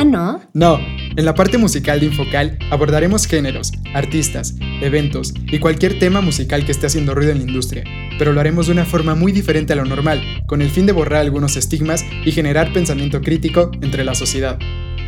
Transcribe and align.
¿Ah, 0.00 0.04
no? 0.06 0.40
No. 0.54 0.78
En 1.14 1.26
la 1.26 1.34
parte 1.34 1.58
musical 1.58 2.00
de 2.00 2.06
Infocal 2.06 2.58
abordaremos 2.70 3.26
géneros, 3.26 3.70
artistas, 3.92 4.54
eventos 4.80 5.34
y 5.36 5.58
cualquier 5.58 5.98
tema 5.98 6.22
musical 6.22 6.64
que 6.64 6.72
esté 6.72 6.86
haciendo 6.86 7.14
ruido 7.14 7.32
en 7.32 7.40
la 7.40 7.44
industria, 7.44 7.84
pero 8.18 8.32
lo 8.32 8.40
haremos 8.40 8.64
de 8.64 8.72
una 8.72 8.86
forma 8.86 9.14
muy 9.14 9.30
diferente 9.30 9.74
a 9.74 9.76
lo 9.76 9.84
normal, 9.84 10.22
con 10.46 10.62
el 10.62 10.70
fin 10.70 10.86
de 10.86 10.92
borrar 10.92 11.20
algunos 11.20 11.58
estigmas 11.58 12.02
y 12.24 12.32
generar 12.32 12.72
pensamiento 12.72 13.20
crítico 13.20 13.72
entre 13.82 14.02
la 14.04 14.14
sociedad. 14.14 14.58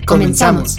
Comenzamos. 0.04 0.76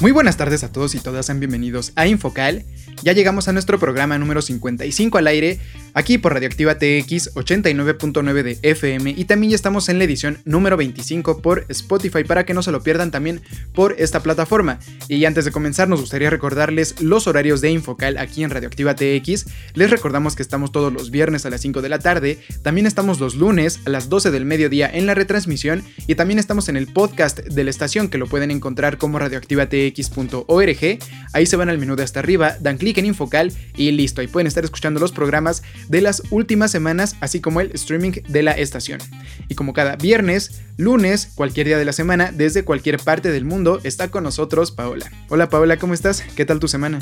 Muy 0.00 0.10
buenas 0.10 0.36
tardes 0.36 0.64
a 0.64 0.72
todos 0.72 0.96
y 0.96 0.98
todas, 0.98 1.26
sean 1.26 1.38
bienvenidos 1.38 1.92
a 1.94 2.08
Infocal. 2.08 2.64
Ya 3.04 3.12
llegamos 3.12 3.46
a 3.46 3.52
nuestro 3.52 3.78
programa 3.78 4.18
número 4.18 4.42
55 4.42 5.18
al 5.18 5.28
aire, 5.28 5.60
aquí 5.94 6.18
por 6.18 6.32
Radioactiva 6.34 6.76
TX 6.76 7.34
89.9 7.34 8.42
de 8.42 8.58
FM 8.62 9.14
y 9.16 9.24
también 9.24 9.50
ya 9.50 9.56
estamos 9.56 9.88
en 9.88 9.98
la 9.98 10.04
edición 10.04 10.38
número 10.44 10.76
25 10.76 11.42
por 11.42 11.66
Spotify 11.68 12.24
para 12.24 12.44
que 12.44 12.54
no 12.54 12.62
se 12.62 12.72
lo 12.72 12.82
pierdan 12.82 13.10
también 13.10 13.40
por 13.74 13.94
esta 13.98 14.20
plataforma. 14.22 14.78
Y 15.08 15.24
antes 15.24 15.44
de 15.44 15.52
comenzar 15.52 15.88
nos 15.88 16.00
gustaría 16.00 16.30
recordarles 16.30 17.00
los 17.00 17.26
horarios 17.26 17.60
de 17.60 17.70
Infocal 17.70 18.18
aquí 18.18 18.42
en 18.44 18.50
Radioactiva 18.50 18.94
TX. 18.94 19.46
Les 19.74 19.90
recordamos 19.90 20.36
que 20.36 20.42
estamos 20.42 20.72
todos 20.72 20.92
los 20.92 21.10
viernes 21.10 21.46
a 21.46 21.50
las 21.50 21.60
5 21.60 21.82
de 21.82 21.88
la 21.88 21.98
tarde, 21.98 22.38
también 22.62 22.86
estamos 22.86 23.20
los 23.20 23.34
lunes 23.34 23.80
a 23.86 23.90
las 23.90 24.08
12 24.08 24.30
del 24.30 24.44
mediodía 24.44 24.90
en 24.92 25.06
la 25.06 25.14
retransmisión 25.14 25.84
y 26.06 26.14
también 26.14 26.38
estamos 26.38 26.68
en 26.68 26.76
el 26.76 26.86
podcast 26.86 27.40
de 27.40 27.64
la 27.64 27.70
estación 27.70 28.08
que 28.08 28.18
lo 28.18 28.26
pueden 28.26 28.50
encontrar 28.50 28.98
como 28.98 29.18
radioactivatx.org. 29.18 30.98
Ahí 31.32 31.46
se 31.46 31.56
van 31.56 31.68
al 31.68 31.78
menú 31.78 31.96
de 31.96 32.02
hasta 32.02 32.20
arriba, 32.20 32.56
dan 32.60 32.78
clic 32.78 32.98
en 32.98 33.06
Infocal 33.06 33.52
y 33.76 33.90
listo, 33.92 34.20
ahí 34.20 34.26
pueden 34.26 34.46
estar 34.46 34.64
escuchando 34.64 35.00
los 35.00 35.12
programas 35.12 35.62
de 35.88 36.00
las 36.00 36.22
últimas 36.30 36.70
semanas, 36.70 37.16
así 37.20 37.40
como 37.40 37.60
el 37.60 37.70
streaming 37.72 38.12
de 38.28 38.42
la 38.42 38.52
estación. 38.52 39.00
Y 39.48 39.54
como 39.54 39.72
cada 39.72 39.96
viernes, 39.96 40.62
lunes, 40.76 41.30
cualquier 41.34 41.66
día 41.66 41.78
de 41.78 41.84
la 41.84 41.92
semana, 41.92 42.32
desde 42.32 42.64
cualquier 42.64 42.98
parte 42.98 43.30
del 43.30 43.44
mundo, 43.44 43.80
está 43.84 44.10
con 44.10 44.24
nosotros 44.24 44.72
Paola. 44.72 45.10
Hola 45.28 45.48
Paola, 45.48 45.76
¿cómo 45.76 45.94
estás? 45.94 46.22
¿Qué 46.36 46.44
tal 46.44 46.60
tu 46.60 46.68
semana? 46.68 46.98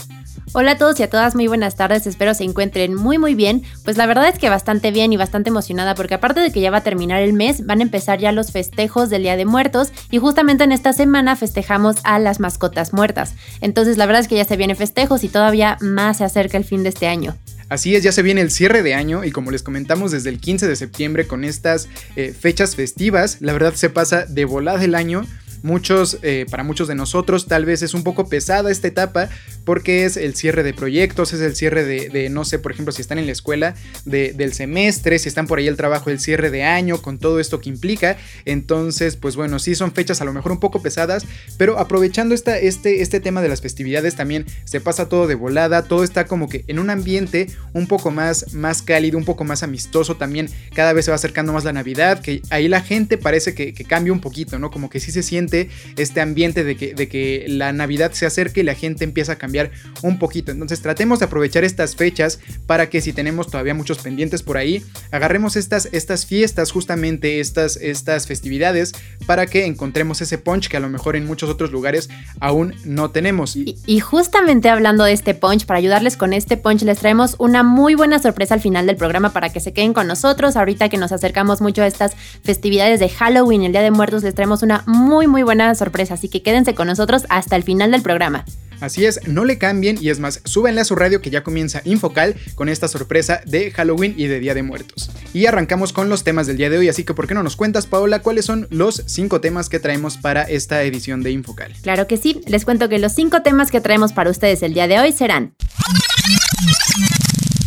Hola 0.53 0.73
a 0.73 0.79
todos 0.79 0.99
y 0.99 1.03
a 1.03 1.11
todas, 1.11 1.35
muy 1.35 1.47
buenas 1.47 1.77
tardes, 1.77 2.07
espero 2.07 2.35
se 2.35 2.45
encuentren 2.45 2.95
muy 2.95 3.19
muy 3.19 3.35
bien. 3.35 3.63
Pues 3.85 3.97
la 3.97 4.07
verdad 4.07 4.29
es 4.29 4.39
que 4.39 4.49
bastante 4.49 4.91
bien 4.91 5.13
y 5.13 5.17
bastante 5.17 5.51
emocionada 5.51 5.95
porque 5.95 6.15
aparte 6.15 6.41
de 6.41 6.51
que 6.51 6.61
ya 6.61 6.71
va 6.71 6.79
a 6.79 6.83
terminar 6.83 7.23
el 7.23 7.33
mes, 7.33 7.67
van 7.67 7.81
a 7.81 7.83
empezar 7.83 8.19
ya 8.19 8.33
los 8.33 8.51
festejos 8.51 9.11
del 9.11 9.23
Día 9.23 9.37
de 9.37 9.45
Muertos 9.45 9.93
y 10.11 10.19
justamente 10.19 10.65
en 10.65 10.73
esta 10.73 10.93
semana 10.93 11.37
festejamos 11.37 11.97
a 12.05 12.19
las 12.19 12.41
mascotas 12.41 12.93
muertas. 12.93 13.35
Entonces 13.61 13.97
la 13.97 14.07
verdad 14.07 14.23
es 14.23 14.29
que 14.29 14.37
ya 14.37 14.45
se 14.45 14.57
vienen 14.57 14.77
festejos 14.77 15.25
y 15.25 15.29
todavía 15.29 15.79
más 15.81 16.19
se 16.19 16.25
acerca 16.25 16.57
el 16.57 16.65
fin 16.65 16.83
de 16.83 16.89
este 16.89 17.07
año. 17.07 17.37
Así 17.71 17.95
es, 17.95 18.03
ya 18.03 18.11
se 18.11 18.23
viene 18.23 18.41
el 18.41 18.51
cierre 18.51 18.83
de 18.83 18.95
año 18.95 19.23
y 19.25 19.31
como 19.31 19.53
les 19.53 19.63
comentamos 19.63 20.11
desde 20.11 20.29
el 20.29 20.41
15 20.41 20.67
de 20.67 20.75
septiembre 20.75 21.29
con 21.29 21.45
estas 21.45 21.89
eh, 22.17 22.35
fechas 22.39 22.75
festivas, 22.75 23.37
la 23.39 23.53
verdad 23.53 23.75
se 23.75 23.89
pasa 23.89 24.27
de 24.27 24.45
volada 24.45 24.85
el 24.85 24.97
año 24.97 25.25
Muchos, 25.63 26.19
eh, 26.23 26.47
para 26.51 26.65
muchos 26.65 26.89
de 26.89 26.95
nosotros 26.95 27.47
tal 27.47 27.65
vez 27.65 27.83
es 27.83 27.95
un 27.95 28.03
poco 28.03 28.29
pesada 28.29 28.71
esta 28.71 28.89
etapa 28.89 29.29
porque 29.65 30.05
es 30.05 30.17
el 30.17 30.35
cierre 30.35 30.63
de 30.63 30.73
proyectos, 30.73 31.33
es 31.33 31.41
el 31.41 31.55
cierre 31.55 31.85
de, 31.85 32.29
no 32.31 32.45
sé, 32.45 32.59
por 32.59 32.73
ejemplo, 32.73 32.93
si 32.93 33.03
están 33.03 33.19
en 33.19 33.27
la 33.27 33.33
escuela 33.33 33.75
del 34.05 34.53
semestre, 34.53 35.19
si 35.19 35.29
están 35.29 35.47
por 35.47 35.59
ahí 35.59 35.69
el 35.69 35.77
trabajo, 35.77 36.11
el 36.11 36.19
cierre 36.19 36.51
de 36.51 36.65
año, 36.65 37.03
con 37.03 37.19
todo 37.19 37.41
esto 37.41 37.61
que 37.61 37.69
implica. 37.69 38.17
Entonces, 38.45 39.17
pues 39.17 39.37
bueno, 39.37 39.59
sí 39.59 39.75
son 39.75 39.93
fechas 39.93 40.21
a 40.21 40.25
lo 40.25 40.33
mejor 40.33 40.53
un 40.53 40.61
poco 40.61 40.83
pesadas, 40.83 41.27
pero 41.59 41.79
aprovechando 41.79 42.35
esta, 42.35 42.59
este, 42.59 43.03
este 43.03 43.21
tema 43.21 43.43
de 43.43 43.49
las 43.49 43.61
festividades 43.61 44.17
también 44.17 44.47
se 44.65 44.81
pasa 44.81 45.09
todo 45.09 45.27
de 45.27 45.35
volada, 45.35 45.83
todo 45.83 46.05
está 46.05 46.27
como 46.27 46.49
que 46.49 46.65
en 46.67 46.79
un 46.79 46.91
ambiente 46.91 47.49
un 47.75 47.87
poco 47.87 48.11
más, 48.11 48.55
más 48.55 48.83
cálido, 48.83 49.19
un 49.19 49.25
poco 49.25 49.45
más 49.45 49.63
amistoso 49.63 50.17
también, 50.17 50.49
cada 50.75 50.93
vez 50.93 51.05
se 51.05 51.11
va 51.11 51.17
acercando 51.17 51.53
más 51.53 51.65
la 51.65 51.73
Navidad, 51.73 52.21
que 52.23 52.43
ahí 52.51 52.69
la 52.69 52.81
gente 52.81 53.19
parece 53.19 53.55
que, 53.55 53.75
que 53.75 53.85
cambia 53.85 54.13
un 54.13 54.21
poquito, 54.21 54.59
¿no? 54.59 54.71
Como 54.71 54.89
que 54.89 55.01
sí 55.01 55.13
se 55.13 55.23
siente 55.23 55.50
este 55.97 56.21
ambiente 56.21 56.65
de 56.65 56.77
que, 56.77 56.95
de 56.95 57.09
que 57.09 57.45
la 57.49 57.73
Navidad 57.73 58.13
se 58.13 58.27
acerque 58.27 58.61
y 58.61 58.65
la 58.65 58.75
gente 58.75 59.05
empieza 59.05 59.33
a 59.33 59.37
cambiar 59.37 59.71
un 60.03 60.19
poquito. 60.19 60.53
Entonces 60.53 60.81
tratemos 60.81 61.19
de 61.19 61.27
aprovechar 61.27 61.65
estas 61.65 61.97
fechas 61.97 62.39
para 62.67 62.89
que 62.89 63.01
si 63.01 63.13
tenemos 63.13 63.49
todavía 63.49 63.75
muchos 63.75 63.99
pendientes 63.99 64.43
por 64.43 64.57
ahí, 64.57 64.83
agarremos 65.11 65.57
estas, 65.57 65.89
estas 65.93 66.27
fiestas, 66.27 66.71
justamente 66.71 67.41
estas, 67.41 67.77
estas 67.77 68.27
festividades, 68.27 68.93
para 69.27 69.47
que 69.47 69.67
encontremos 69.67 70.21
ese 70.21 70.39
punch 70.39 70.69
que 70.69 70.77
a 70.77 70.81
lo 70.81 70.89
mejor 70.89 71.17
en 71.17 71.27
muchos 71.27 71.51
otros 71.51 71.71
lugares 71.71 72.09
aún 72.41 72.75
no 72.85 73.11
tenemos. 73.11 73.57
Y, 73.57 73.77
y 73.87 74.01
justamente 74.01 74.69
hablando 74.69 75.05
de 75.05 75.13
este 75.13 75.35
punch, 75.35 75.67
para 75.67 75.79
ayudarles 75.79 76.17
con 76.17 76.33
este 76.33 76.57
punch, 76.57 76.83
les 76.83 76.99
traemos 76.99 77.37
una 77.39 77.63
muy 77.63 77.95
buena 77.95 78.19
sorpresa 78.19 78.55
al 78.55 78.61
final 78.61 78.87
del 78.87 78.97
programa 78.97 79.33
para 79.33 79.51
que 79.51 79.61
se 79.61 79.73
queden 79.73 79.93
con 79.93 80.07
nosotros. 80.07 80.57
Ahorita 80.57 80.89
que 80.89 80.97
nos 80.97 81.13
acercamos 81.13 81.61
mucho 81.61 81.83
a 81.83 81.87
estas 81.87 82.15
festividades 82.43 83.01
de 83.01 83.09
Halloween, 83.09 83.63
el 83.63 83.73
Día 83.73 83.83
de 83.83 83.91
Muertos, 83.91 84.23
les 84.23 84.35
traemos 84.35 84.63
una 84.63 84.83
muy, 84.87 85.27
muy 85.27 85.40
buena 85.43 85.75
sorpresa, 85.75 86.15
así 86.15 86.29
que 86.29 86.43
quédense 86.43 86.75
con 86.75 86.87
nosotros 86.87 87.25
hasta 87.29 87.57
el 87.57 87.63
final 87.63 87.91
del 87.91 88.03
programa. 88.03 88.45
Así 88.81 89.05
es, 89.05 89.21
no 89.29 89.45
le 89.45 89.59
cambien 89.59 89.99
y 90.01 90.09
es 90.09 90.21
más, 90.21 90.41
súbenle 90.45 90.81
a 90.81 90.85
su 90.85 90.97
radio 90.97 91.21
que 91.21 91.31
ya 91.31 91.43
comienza 91.43 91.83
Infocal 91.85 92.35
con 92.55 92.69
esta 92.69 92.89
sorpresa 92.89 93.43
de 93.45 93.71
Halloween 93.73 94.15
y 94.17 94.27
de 94.27 94.41
Día 94.41 94.55
de 94.55 94.63
Muertos. 94.63 95.11
Y 95.35 95.47
arrancamos 95.47 95.93
con 95.93 96.09
los 96.09 96.25
temas 96.25 96.47
del 96.47 96.57
día 96.57 96.71
de 96.71 96.79
hoy, 96.79 96.89
así 96.89 97.05
que 97.05 97.13
¿por 97.13 97.27
qué 97.27 97.35
no 97.35 97.43
nos 97.43 97.57
cuentas, 97.57 97.87
Paola, 97.87 98.21
cuáles 98.21 98.47
son 98.47 98.67
los 98.71 99.03
cinco 99.07 99.41
temas 99.41 99.69
que 99.69 99.81
traemos 99.81 100.17
para 100.17 100.43
esta 100.43 100.83
edición 100.83 101.23
de 101.23 101.31
Infocal? 101.31 101.75
Claro 101.83 102.07
que 102.07 102.17
sí, 102.17 102.41
les 102.47 102.65
cuento 102.65 102.89
que 102.89 102.99
los 102.99 103.13
cinco 103.13 103.43
temas 103.43 103.71
que 103.71 103.83
traemos 103.83 104.13
para 104.13 104.31
ustedes 104.31 104.63
el 104.63 104.73
día 104.73 104.89
de 104.89 104.99
hoy 104.99 105.13
serán 105.13 105.55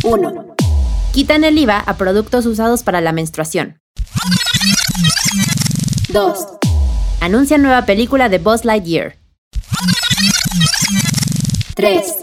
1. 0.04 0.56
Quitan 1.14 1.44
el 1.44 1.58
IVA 1.60 1.80
a 1.80 1.96
productos 1.96 2.48
usados 2.48 2.82
para 2.82 3.02
la 3.02 3.12
menstruación. 3.12 3.80
2. 6.10 6.73
Anuncia 7.24 7.58
nueva 7.58 7.86
película 7.86 8.28
de 8.28 8.38
Buzz 8.38 8.66
Lightyear. 8.66 9.16
3. 11.74 12.16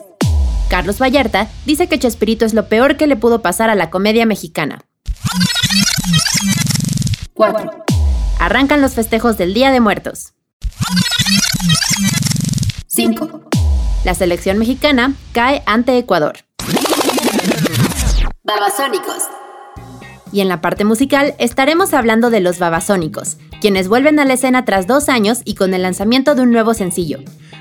Carlos 0.68 0.98
Vallarta 1.00 1.48
dice 1.64 1.88
que 1.88 1.98
Chespirito 1.98 2.44
es 2.44 2.52
lo 2.52 2.68
peor 2.68 2.98
que 2.98 3.06
le 3.06 3.16
pudo 3.16 3.40
pasar 3.40 3.70
a 3.70 3.74
la 3.74 3.88
comedia 3.88 4.26
mexicana. 4.26 4.82
4. 7.32 7.84
Arrancan 8.40 8.82
los 8.82 8.92
festejos 8.92 9.38
del 9.38 9.54
Día 9.54 9.70
de 9.70 9.80
Muertos. 9.80 10.34
5. 12.88 13.48
La 14.04 14.12
selección 14.14 14.58
mexicana 14.58 15.14
cae 15.32 15.62
ante 15.64 15.96
Ecuador. 15.96 16.40
Babasónicos. 18.42 19.22
Y 20.32 20.40
en 20.40 20.48
la 20.48 20.60
parte 20.60 20.84
musical 20.84 21.34
estaremos 21.38 21.92
hablando 21.92 22.30
de 22.30 22.40
los 22.40 22.58
Babasónicos, 22.58 23.38
quienes 23.60 23.88
vuelven 23.88 24.18
a 24.18 24.24
la 24.24 24.34
escena 24.34 24.64
tras 24.64 24.86
dos 24.86 25.08
años 25.08 25.40
y 25.44 25.54
con 25.54 25.74
el 25.74 25.82
lanzamiento 25.82 26.34
de 26.34 26.42
un 26.42 26.52
nuevo 26.52 26.74
sencillo. 26.74 27.18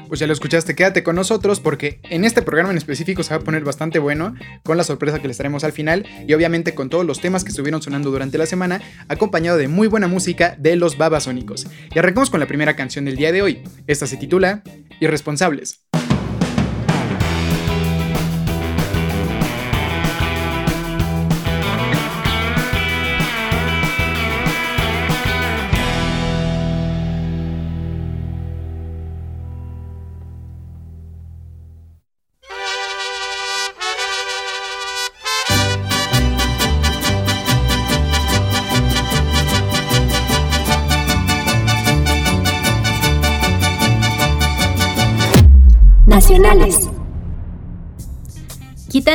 Pues 0.07 0.19
ya 0.19 0.25
lo 0.25 0.33
escuchaste, 0.33 0.73
quédate 0.75 1.03
con 1.03 1.15
nosotros 1.15 1.59
porque 1.59 1.99
en 2.09 2.25
este 2.25 2.41
programa 2.41 2.71
en 2.71 2.77
específico 2.77 3.21
se 3.21 3.29
va 3.29 3.41
a 3.41 3.43
poner 3.43 3.63
bastante 3.63 3.99
bueno 3.99 4.33
con 4.63 4.75
la 4.75 4.83
sorpresa 4.83 5.19
que 5.19 5.27
les 5.27 5.37
traemos 5.37 5.63
al 5.63 5.71
final 5.71 6.05
y 6.27 6.33
obviamente 6.33 6.73
con 6.73 6.89
todos 6.89 7.05
los 7.05 7.21
temas 7.21 7.43
que 7.43 7.51
estuvieron 7.51 7.83
sonando 7.83 8.09
durante 8.09 8.39
la 8.39 8.47
semana, 8.47 8.81
acompañado 9.07 9.57
de 9.59 9.67
muy 9.67 9.87
buena 9.87 10.07
música 10.07 10.55
de 10.57 10.75
los 10.75 10.97
Babasónicos. 10.97 11.67
Y 11.93 11.99
arrancamos 11.99 12.31
con 12.31 12.39
la 12.39 12.47
primera 12.47 12.75
canción 12.75 13.05
del 13.05 13.17
día 13.17 13.31
de 13.31 13.43
hoy. 13.43 13.61
Esta 13.85 14.07
se 14.07 14.17
titula 14.17 14.63
Irresponsables. 14.99 15.88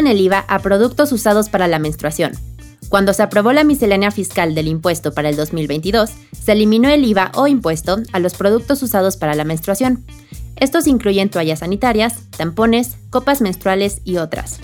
El 0.07 0.21
IVA 0.21 0.45
a 0.49 0.59
productos 0.61 1.13
usados 1.13 1.49
para 1.49 1.69
la 1.69 1.79
menstruación. 1.79 2.33
Cuando 2.89 3.13
se 3.13 3.23
aprobó 3.23 3.53
la 3.53 3.65
miscelánea 3.65 4.11
fiscal 4.11 4.55
del 4.55 4.69
impuesto 4.69 5.13
para 5.13 5.29
el 5.29 5.37
2022, 5.37 6.11
se 6.41 6.53
eliminó 6.53 6.89
el 6.89 7.05
IVA 7.05 7.33
o 7.35 7.47
impuesto 7.47 7.99
a 8.13 8.19
los 8.19 8.35
productos 8.35 8.83
usados 8.83 9.17
para 9.17 9.35
la 9.35 9.45
menstruación. 9.45 10.05
Estos 10.57 10.87
incluyen 10.87 11.31
toallas 11.31 11.61
sanitarias, 11.61 12.15
tampones, 12.37 12.97
copas 13.11 13.41
menstruales 13.41 14.01
y 14.05 14.19
otras. 14.19 14.61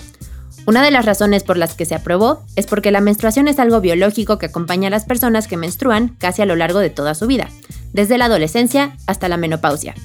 Una 0.67 0.83
de 0.83 0.91
las 0.91 1.05
razones 1.05 1.43
por 1.43 1.57
las 1.57 1.73
que 1.73 1.85
se 1.85 1.95
aprobó 1.95 2.43
es 2.55 2.67
porque 2.67 2.91
la 2.91 3.01
menstruación 3.01 3.47
es 3.47 3.57
algo 3.57 3.81
biológico 3.81 4.37
que 4.37 4.45
acompaña 4.45 4.87
a 4.87 4.91
las 4.91 5.05
personas 5.05 5.47
que 5.47 5.57
menstruan 5.57 6.09
casi 6.19 6.43
a 6.43 6.45
lo 6.45 6.55
largo 6.55 6.79
de 6.79 6.91
toda 6.91 7.15
su 7.15 7.25
vida, 7.25 7.49
desde 7.93 8.17
la 8.17 8.25
adolescencia 8.25 8.95
hasta 9.07 9.27
la 9.27 9.37
menopausia. 9.37 9.95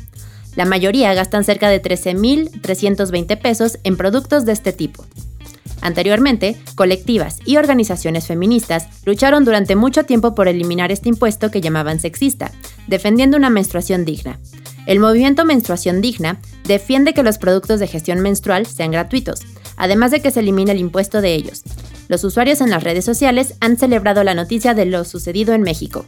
La 0.56 0.64
mayoría 0.64 1.14
gastan 1.14 1.44
cerca 1.44 1.68
de 1.68 1.80
13.320 1.80 3.40
pesos 3.40 3.78
en 3.84 3.96
productos 3.96 4.44
de 4.44 4.52
este 4.52 4.72
tipo. 4.72 5.04
Anteriormente, 5.82 6.56
colectivas 6.74 7.38
y 7.44 7.58
organizaciones 7.58 8.26
feministas 8.26 8.88
lucharon 9.04 9.44
durante 9.44 9.76
mucho 9.76 10.04
tiempo 10.04 10.34
por 10.34 10.48
eliminar 10.48 10.90
este 10.90 11.10
impuesto 11.10 11.50
que 11.50 11.60
llamaban 11.60 12.00
sexista, 12.00 12.50
defendiendo 12.88 13.36
una 13.36 13.50
menstruación 13.50 14.04
digna. 14.04 14.40
El 14.86 15.00
movimiento 15.00 15.44
Menstruación 15.44 16.00
Digna 16.00 16.40
defiende 16.64 17.12
que 17.12 17.24
los 17.24 17.38
productos 17.38 17.80
de 17.80 17.88
gestión 17.88 18.20
menstrual 18.20 18.66
sean 18.66 18.92
gratuitos, 18.92 19.40
además 19.76 20.12
de 20.12 20.20
que 20.20 20.30
se 20.30 20.40
elimine 20.40 20.72
el 20.72 20.78
impuesto 20.78 21.20
de 21.20 21.34
ellos. 21.34 21.64
Los 22.08 22.22
usuarios 22.22 22.60
en 22.60 22.70
las 22.70 22.84
redes 22.84 23.04
sociales 23.04 23.54
han 23.60 23.76
celebrado 23.76 24.22
la 24.22 24.34
noticia 24.34 24.74
de 24.74 24.86
lo 24.86 25.04
sucedido 25.04 25.54
en 25.54 25.62
México. 25.62 26.06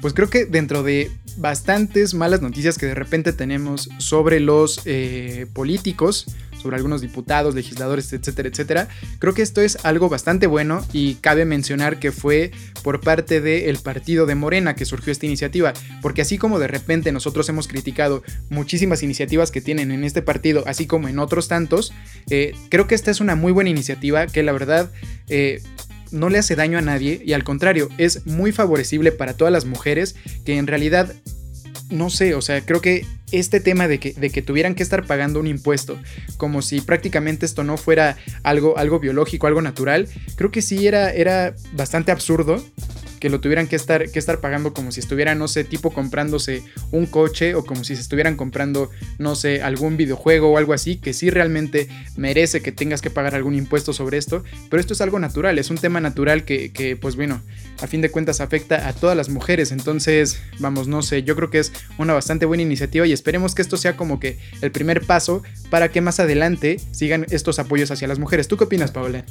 Pues 0.00 0.14
creo 0.14 0.30
que 0.30 0.46
dentro 0.46 0.82
de 0.82 1.10
bastantes 1.38 2.14
malas 2.14 2.42
noticias 2.42 2.78
que 2.78 2.86
de 2.86 2.94
repente 2.94 3.32
tenemos 3.32 3.88
sobre 3.98 4.40
los 4.40 4.80
eh, 4.84 5.46
políticos, 5.52 6.26
sobre 6.60 6.76
algunos 6.76 7.00
diputados, 7.00 7.54
legisladores, 7.54 8.12
etcétera, 8.12 8.48
etcétera. 8.48 8.88
Creo 9.18 9.34
que 9.34 9.42
esto 9.42 9.60
es 9.60 9.84
algo 9.84 10.08
bastante 10.08 10.46
bueno 10.46 10.84
y 10.92 11.14
cabe 11.14 11.44
mencionar 11.44 11.98
que 11.98 12.12
fue 12.12 12.50
por 12.82 13.00
parte 13.00 13.40
del 13.40 13.78
partido 13.78 14.26
de 14.26 14.34
Morena 14.34 14.74
que 14.74 14.84
surgió 14.84 15.12
esta 15.12 15.26
iniciativa, 15.26 15.72
porque 16.02 16.22
así 16.22 16.38
como 16.38 16.58
de 16.58 16.68
repente 16.68 17.12
nosotros 17.12 17.48
hemos 17.48 17.68
criticado 17.68 18.22
muchísimas 18.50 19.02
iniciativas 19.02 19.50
que 19.50 19.60
tienen 19.60 19.90
en 19.92 20.04
este 20.04 20.22
partido, 20.22 20.64
así 20.66 20.86
como 20.86 21.08
en 21.08 21.18
otros 21.18 21.48
tantos, 21.48 21.92
eh, 22.30 22.54
creo 22.68 22.86
que 22.86 22.94
esta 22.94 23.10
es 23.10 23.20
una 23.20 23.36
muy 23.36 23.52
buena 23.52 23.70
iniciativa 23.70 24.26
que 24.26 24.42
la 24.42 24.52
verdad... 24.52 24.90
Eh, 25.28 25.62
no 26.10 26.28
le 26.28 26.38
hace 26.38 26.56
daño 26.56 26.78
a 26.78 26.82
nadie 26.82 27.22
y 27.24 27.32
al 27.32 27.44
contrario, 27.44 27.88
es 27.98 28.26
muy 28.26 28.52
favorecible 28.52 29.12
para 29.12 29.34
todas 29.34 29.52
las 29.52 29.64
mujeres 29.64 30.16
que 30.44 30.56
en 30.56 30.66
realidad 30.66 31.14
no 31.90 32.10
sé, 32.10 32.34
o 32.34 32.42
sea, 32.42 32.60
creo 32.64 32.80
que 32.80 33.06
este 33.32 33.60
tema 33.60 33.88
de 33.88 33.98
que, 33.98 34.12
de 34.12 34.30
que 34.30 34.42
tuvieran 34.42 34.74
que 34.74 34.82
estar 34.82 35.06
pagando 35.06 35.40
un 35.40 35.46
impuesto, 35.46 35.98
como 36.36 36.62
si 36.62 36.80
prácticamente 36.80 37.46
esto 37.46 37.64
no 37.64 37.76
fuera 37.76 38.16
algo, 38.42 38.76
algo 38.78 39.00
biológico, 39.00 39.46
algo 39.46 39.62
natural, 39.62 40.08
creo 40.36 40.50
que 40.50 40.62
sí 40.62 40.86
era, 40.86 41.12
era 41.12 41.54
bastante 41.72 42.12
absurdo 42.12 42.62
que 43.18 43.28
lo 43.28 43.40
tuvieran 43.40 43.66
que 43.66 43.76
estar, 43.76 44.10
que 44.10 44.18
estar 44.18 44.40
pagando 44.40 44.72
como 44.72 44.92
si 44.92 45.00
estuvieran, 45.00 45.38
no 45.38 45.48
sé, 45.48 45.64
tipo 45.64 45.90
comprándose 45.90 46.62
un 46.90 47.06
coche 47.06 47.54
o 47.54 47.64
como 47.64 47.84
si 47.84 47.96
se 47.96 48.02
estuvieran 48.02 48.36
comprando, 48.36 48.90
no 49.18 49.34
sé, 49.34 49.62
algún 49.62 49.96
videojuego 49.96 50.50
o 50.50 50.58
algo 50.58 50.72
así, 50.72 50.96
que 50.96 51.12
sí 51.12 51.30
realmente 51.30 51.88
merece 52.16 52.60
que 52.60 52.72
tengas 52.72 53.02
que 53.02 53.10
pagar 53.10 53.34
algún 53.34 53.54
impuesto 53.54 53.92
sobre 53.92 54.18
esto, 54.18 54.44
pero 54.70 54.80
esto 54.80 54.92
es 54.92 55.00
algo 55.00 55.18
natural, 55.18 55.58
es 55.58 55.70
un 55.70 55.78
tema 55.78 56.00
natural 56.00 56.44
que, 56.44 56.72
que 56.72 56.96
pues 56.96 57.16
bueno, 57.16 57.42
a 57.82 57.86
fin 57.86 58.00
de 58.00 58.10
cuentas 58.10 58.40
afecta 58.40 58.88
a 58.88 58.92
todas 58.92 59.16
las 59.16 59.28
mujeres, 59.28 59.72
entonces, 59.72 60.40
vamos, 60.58 60.88
no 60.88 61.02
sé, 61.02 61.22
yo 61.22 61.36
creo 61.36 61.50
que 61.50 61.58
es 61.58 61.72
una 61.98 62.14
bastante 62.14 62.46
buena 62.46 62.62
iniciativa 62.62 63.06
y 63.06 63.12
esperemos 63.12 63.54
que 63.54 63.62
esto 63.62 63.76
sea 63.76 63.96
como 63.96 64.20
que 64.20 64.38
el 64.60 64.70
primer 64.70 65.04
paso 65.04 65.42
para 65.70 65.90
que 65.90 66.00
más 66.00 66.20
adelante 66.20 66.80
sigan 66.92 67.26
estos 67.30 67.58
apoyos 67.58 67.90
hacia 67.90 68.08
las 68.08 68.18
mujeres. 68.18 68.48
¿Tú 68.48 68.56
qué 68.56 68.64
opinas, 68.64 68.90
Paola? 68.90 69.24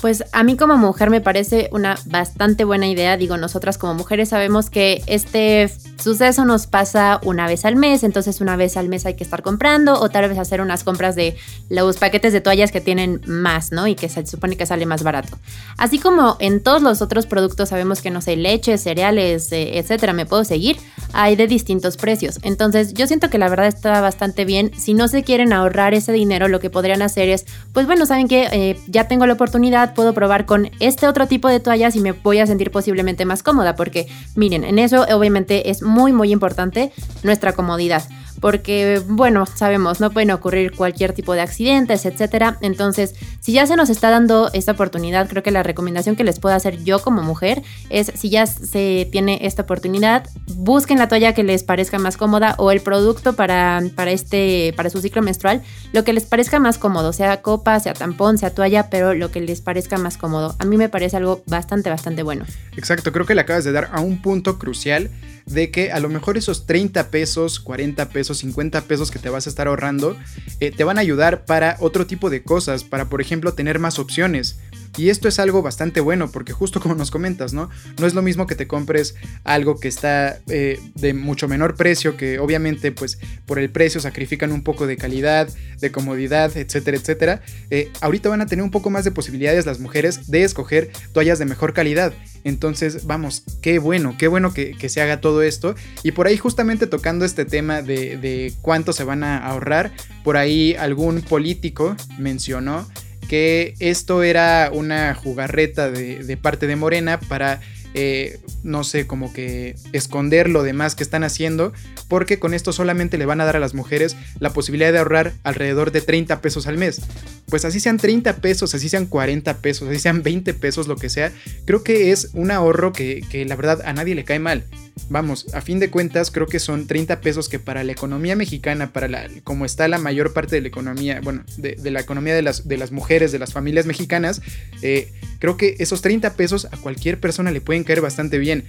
Pues 0.00 0.24
a 0.32 0.44
mí 0.44 0.56
como 0.56 0.76
mujer 0.76 1.10
me 1.10 1.20
parece 1.20 1.68
una 1.72 1.96
bastante 2.06 2.64
buena 2.64 2.86
idea. 2.86 3.16
Digo, 3.16 3.36
nosotras 3.36 3.78
como 3.78 3.94
mujeres 3.94 4.28
sabemos 4.28 4.70
que 4.70 5.02
este 5.06 5.70
suceso 5.98 6.44
nos 6.44 6.66
pasa 6.66 7.18
una 7.24 7.46
vez 7.48 7.64
al 7.64 7.74
mes, 7.74 8.04
entonces 8.04 8.40
una 8.40 8.56
vez 8.56 8.76
al 8.76 8.88
mes 8.88 9.06
hay 9.06 9.14
que 9.14 9.24
estar 9.24 9.42
comprando 9.42 10.00
o 10.00 10.08
tal 10.08 10.28
vez 10.28 10.38
hacer 10.38 10.60
unas 10.60 10.84
compras 10.84 11.16
de 11.16 11.36
los 11.68 11.96
paquetes 11.96 12.32
de 12.32 12.40
toallas 12.40 12.70
que 12.70 12.80
tienen 12.80 13.20
más, 13.26 13.72
¿no? 13.72 13.88
Y 13.88 13.96
que 13.96 14.08
se 14.08 14.24
supone 14.26 14.56
que 14.56 14.66
sale 14.66 14.86
más 14.86 15.02
barato. 15.02 15.36
Así 15.76 15.98
como 15.98 16.36
en 16.38 16.62
todos 16.62 16.82
los 16.82 17.02
otros 17.02 17.26
productos 17.26 17.70
sabemos 17.70 18.00
que 18.00 18.10
no 18.10 18.20
sé, 18.20 18.36
leche, 18.36 18.78
cereales, 18.78 19.50
eh, 19.52 19.78
etcétera, 19.78 20.12
me 20.12 20.26
puedo 20.26 20.44
seguir, 20.44 20.76
hay 21.12 21.34
de 21.34 21.48
distintos 21.48 21.96
precios. 21.96 22.38
Entonces 22.42 22.94
yo 22.94 23.06
siento 23.06 23.30
que 23.30 23.38
la 23.38 23.48
verdad 23.48 23.66
está 23.66 24.00
bastante 24.00 24.44
bien. 24.44 24.70
Si 24.76 24.94
no 24.94 25.08
se 25.08 25.24
quieren 25.24 25.52
ahorrar 25.52 25.94
ese 25.94 26.12
dinero, 26.12 26.46
lo 26.46 26.60
que 26.60 26.70
podrían 26.70 27.02
hacer 27.02 27.28
es, 27.28 27.46
pues 27.72 27.86
bueno, 27.86 28.06
saben 28.06 28.28
que 28.28 28.48
eh, 28.52 28.78
ya 28.86 29.08
tengo 29.08 29.26
la 29.26 29.32
oportunidad 29.32 29.87
puedo 29.94 30.14
probar 30.14 30.46
con 30.46 30.70
este 30.80 31.06
otro 31.06 31.26
tipo 31.26 31.48
de 31.48 31.60
toallas 31.60 31.96
y 31.96 32.00
me 32.00 32.12
voy 32.12 32.38
a 32.38 32.46
sentir 32.46 32.70
posiblemente 32.70 33.24
más 33.24 33.42
cómoda, 33.42 33.74
porque 33.76 34.08
miren, 34.34 34.64
en 34.64 34.78
eso 34.78 35.06
obviamente 35.14 35.70
es 35.70 35.82
muy 35.82 36.12
muy 36.12 36.32
importante 36.32 36.92
nuestra 37.22 37.52
comodidad 37.52 38.02
porque, 38.40 39.02
bueno, 39.06 39.46
sabemos, 39.46 40.00
no 40.00 40.10
pueden 40.10 40.30
ocurrir 40.30 40.72
cualquier 40.74 41.12
tipo 41.12 41.34
de 41.34 41.40
accidentes, 41.40 42.04
etcétera. 42.06 42.58
Entonces, 42.60 43.14
si 43.40 43.52
ya 43.52 43.66
se 43.66 43.76
nos 43.76 43.90
está 43.90 44.10
dando 44.10 44.50
esta 44.52 44.72
oportunidad, 44.72 45.28
creo 45.28 45.42
que 45.42 45.50
la 45.50 45.62
recomendación 45.62 46.16
que 46.16 46.24
les 46.24 46.40
puedo 46.40 46.54
hacer 46.54 46.82
yo 46.84 47.00
como 47.00 47.22
mujer 47.22 47.62
es, 47.90 48.12
si 48.14 48.30
ya 48.30 48.46
se 48.46 49.08
tiene 49.10 49.40
esta 49.42 49.62
oportunidad, 49.62 50.28
busquen 50.46 50.98
la 50.98 51.08
toalla 51.08 51.34
que 51.34 51.42
les 51.42 51.62
parezca 51.62 51.98
más 51.98 52.16
cómoda 52.16 52.54
o 52.58 52.70
el 52.70 52.80
producto 52.80 53.32
para, 53.34 53.82
para, 53.94 54.10
este, 54.10 54.72
para 54.76 54.90
su 54.90 55.00
ciclo 55.00 55.22
menstrual, 55.22 55.62
lo 55.92 56.04
que 56.04 56.12
les 56.12 56.24
parezca 56.24 56.60
más 56.60 56.78
cómodo, 56.78 57.12
sea 57.12 57.42
copa, 57.42 57.80
sea 57.80 57.94
tampón, 57.94 58.38
sea 58.38 58.50
toalla, 58.50 58.90
pero 58.90 59.14
lo 59.14 59.30
que 59.30 59.40
les 59.40 59.60
parezca 59.60 59.98
más 59.98 60.16
cómodo. 60.16 60.54
A 60.58 60.64
mí 60.64 60.76
me 60.76 60.88
parece 60.88 61.16
algo 61.16 61.42
bastante, 61.46 61.90
bastante 61.90 62.22
bueno. 62.22 62.44
Exacto, 62.76 63.12
creo 63.12 63.26
que 63.26 63.34
le 63.34 63.40
acabas 63.40 63.64
de 63.64 63.72
dar 63.72 63.90
a 63.92 64.00
un 64.00 64.22
punto 64.22 64.58
crucial 64.58 65.10
de 65.48 65.70
que 65.70 65.92
a 65.92 66.00
lo 66.00 66.08
mejor 66.08 66.36
esos 66.36 66.66
30 66.66 67.10
pesos, 67.10 67.60
40 67.60 68.08
pesos, 68.10 68.38
50 68.38 68.82
pesos 68.82 69.10
que 69.10 69.18
te 69.18 69.30
vas 69.30 69.46
a 69.46 69.50
estar 69.50 69.66
ahorrando, 69.66 70.16
eh, 70.60 70.70
te 70.70 70.84
van 70.84 70.98
a 70.98 71.00
ayudar 71.00 71.44
para 71.44 71.76
otro 71.80 72.06
tipo 72.06 72.30
de 72.30 72.42
cosas, 72.42 72.84
para 72.84 73.08
por 73.08 73.20
ejemplo 73.20 73.54
tener 73.54 73.78
más 73.78 73.98
opciones. 73.98 74.58
Y 74.98 75.10
esto 75.10 75.28
es 75.28 75.38
algo 75.38 75.62
bastante 75.62 76.00
bueno 76.00 76.28
porque 76.30 76.52
justo 76.52 76.80
como 76.80 76.96
nos 76.96 77.12
comentas, 77.12 77.52
¿no? 77.52 77.70
No 78.00 78.06
es 78.06 78.14
lo 78.14 78.20
mismo 78.20 78.48
que 78.48 78.56
te 78.56 78.66
compres 78.66 79.14
algo 79.44 79.78
que 79.78 79.86
está 79.86 80.40
eh, 80.48 80.80
de 80.96 81.14
mucho 81.14 81.46
menor 81.46 81.76
precio, 81.76 82.16
que 82.16 82.40
obviamente 82.40 82.90
pues 82.90 83.18
por 83.46 83.60
el 83.60 83.70
precio 83.70 84.00
sacrifican 84.00 84.50
un 84.50 84.62
poco 84.62 84.88
de 84.88 84.96
calidad, 84.96 85.48
de 85.80 85.92
comodidad, 85.92 86.56
etcétera, 86.56 86.96
etcétera. 86.96 87.42
Eh, 87.70 87.92
ahorita 88.00 88.28
van 88.28 88.40
a 88.40 88.46
tener 88.46 88.64
un 88.64 88.72
poco 88.72 88.90
más 88.90 89.04
de 89.04 89.12
posibilidades 89.12 89.66
las 89.66 89.78
mujeres 89.78 90.28
de 90.28 90.42
escoger 90.42 90.90
toallas 91.12 91.38
de 91.38 91.44
mejor 91.44 91.74
calidad. 91.74 92.12
Entonces, 92.42 93.06
vamos, 93.06 93.44
qué 93.62 93.78
bueno, 93.78 94.16
qué 94.18 94.26
bueno 94.26 94.52
que, 94.52 94.76
se 94.88 95.00
haga 95.00 95.20
todo 95.20 95.42
esto. 95.42 95.76
Y 96.02 96.12
por 96.12 96.26
ahí 96.26 96.36
justamente 96.38 96.88
tocando 96.88 97.24
este 97.24 97.44
tema 97.44 97.82
de, 97.82 98.16
de 98.16 98.52
cuánto 98.62 98.92
se 98.92 99.04
van 99.04 99.22
a 99.22 99.38
ahorrar, 99.38 99.92
por 100.24 100.36
ahí 100.36 100.74
algún 100.74 101.20
político 101.20 101.94
mencionó 102.18 102.86
que 103.28 103.74
esto 103.78 104.22
era 104.22 104.70
una 104.72 105.14
jugarreta 105.14 105.90
de, 105.90 106.36
parte 106.36 106.66
de 106.66 106.76
Morena 106.76 107.20
para 107.20 107.60
eh, 107.94 108.38
no 108.62 108.84
sé, 108.84 109.06
como 109.06 109.32
que 109.32 109.74
esconder 109.92 110.50
lo 110.50 110.62
demás 110.62 110.94
que 110.94 111.02
están 111.02 111.24
haciendo, 111.24 111.72
porque 112.06 112.38
con 112.38 112.52
esto 112.52 112.72
solamente 112.72 113.16
le 113.18 113.26
van 113.26 113.40
a 113.40 113.44
dar 113.44 113.56
a 113.56 113.60
las 113.60 113.74
mujeres 113.74 114.16
la 114.40 114.50
posibilidad 114.50 114.92
de 114.92 114.98
ahorrar 114.98 115.32
alrededor 115.42 115.90
de 115.90 116.00
30 116.00 116.40
pesos 116.40 116.66
al 116.66 116.76
mes. 116.76 117.00
Pues 117.46 117.64
así 117.64 117.80
sean 117.80 117.96
30 117.96 118.36
pesos, 118.36 118.74
así 118.74 118.88
sean 118.88 119.06
40 119.06 119.58
pesos, 119.58 119.88
así 119.88 119.98
sean 119.98 120.22
20 120.22 120.52
pesos, 120.54 120.86
lo 120.86 120.96
que 120.96 121.08
sea, 121.08 121.32
creo 121.64 121.82
que 121.82 122.12
es 122.12 122.30
un 122.34 122.50
ahorro 122.50 122.92
que, 122.92 123.24
que 123.30 123.44
la 123.46 123.56
verdad 123.56 123.80
a 123.84 123.92
nadie 123.92 124.14
le 124.14 124.24
cae 124.24 124.38
mal. 124.38 124.64
Vamos, 125.08 125.46
a 125.54 125.60
fin 125.60 125.78
de 125.78 125.90
cuentas 125.90 126.30
creo 126.30 126.46
que 126.46 126.58
son 126.58 126.86
30 126.86 127.20
pesos 127.20 127.48
que 127.48 127.58
para 127.58 127.84
la 127.84 127.92
economía 127.92 128.36
mexicana, 128.36 128.92
para 128.92 129.08
la, 129.08 129.28
como 129.44 129.64
está 129.64 129.88
la 129.88 129.98
mayor 129.98 130.32
parte 130.32 130.56
de 130.56 130.62
la 130.62 130.68
economía, 130.68 131.20
bueno, 131.22 131.44
de, 131.56 131.76
la 131.90 132.00
economía 132.00 132.34
de 132.34 132.42
las, 132.42 132.68
de 132.68 132.76
las, 132.76 132.92
mujeres, 132.92 133.32
de 133.32 133.38
las 133.38 133.52
familias 133.52 133.86
mexicanas, 133.86 134.42
eh, 134.82 135.12
creo 135.38 135.56
que 135.56 135.76
esos 135.78 136.02
30 136.02 136.34
pesos 136.34 136.66
a 136.70 136.76
cualquier 136.76 137.20
persona 137.20 137.50
le 137.50 137.60
pueden 137.60 137.84
caer 137.84 138.00
bastante 138.00 138.38
bien. 138.38 138.64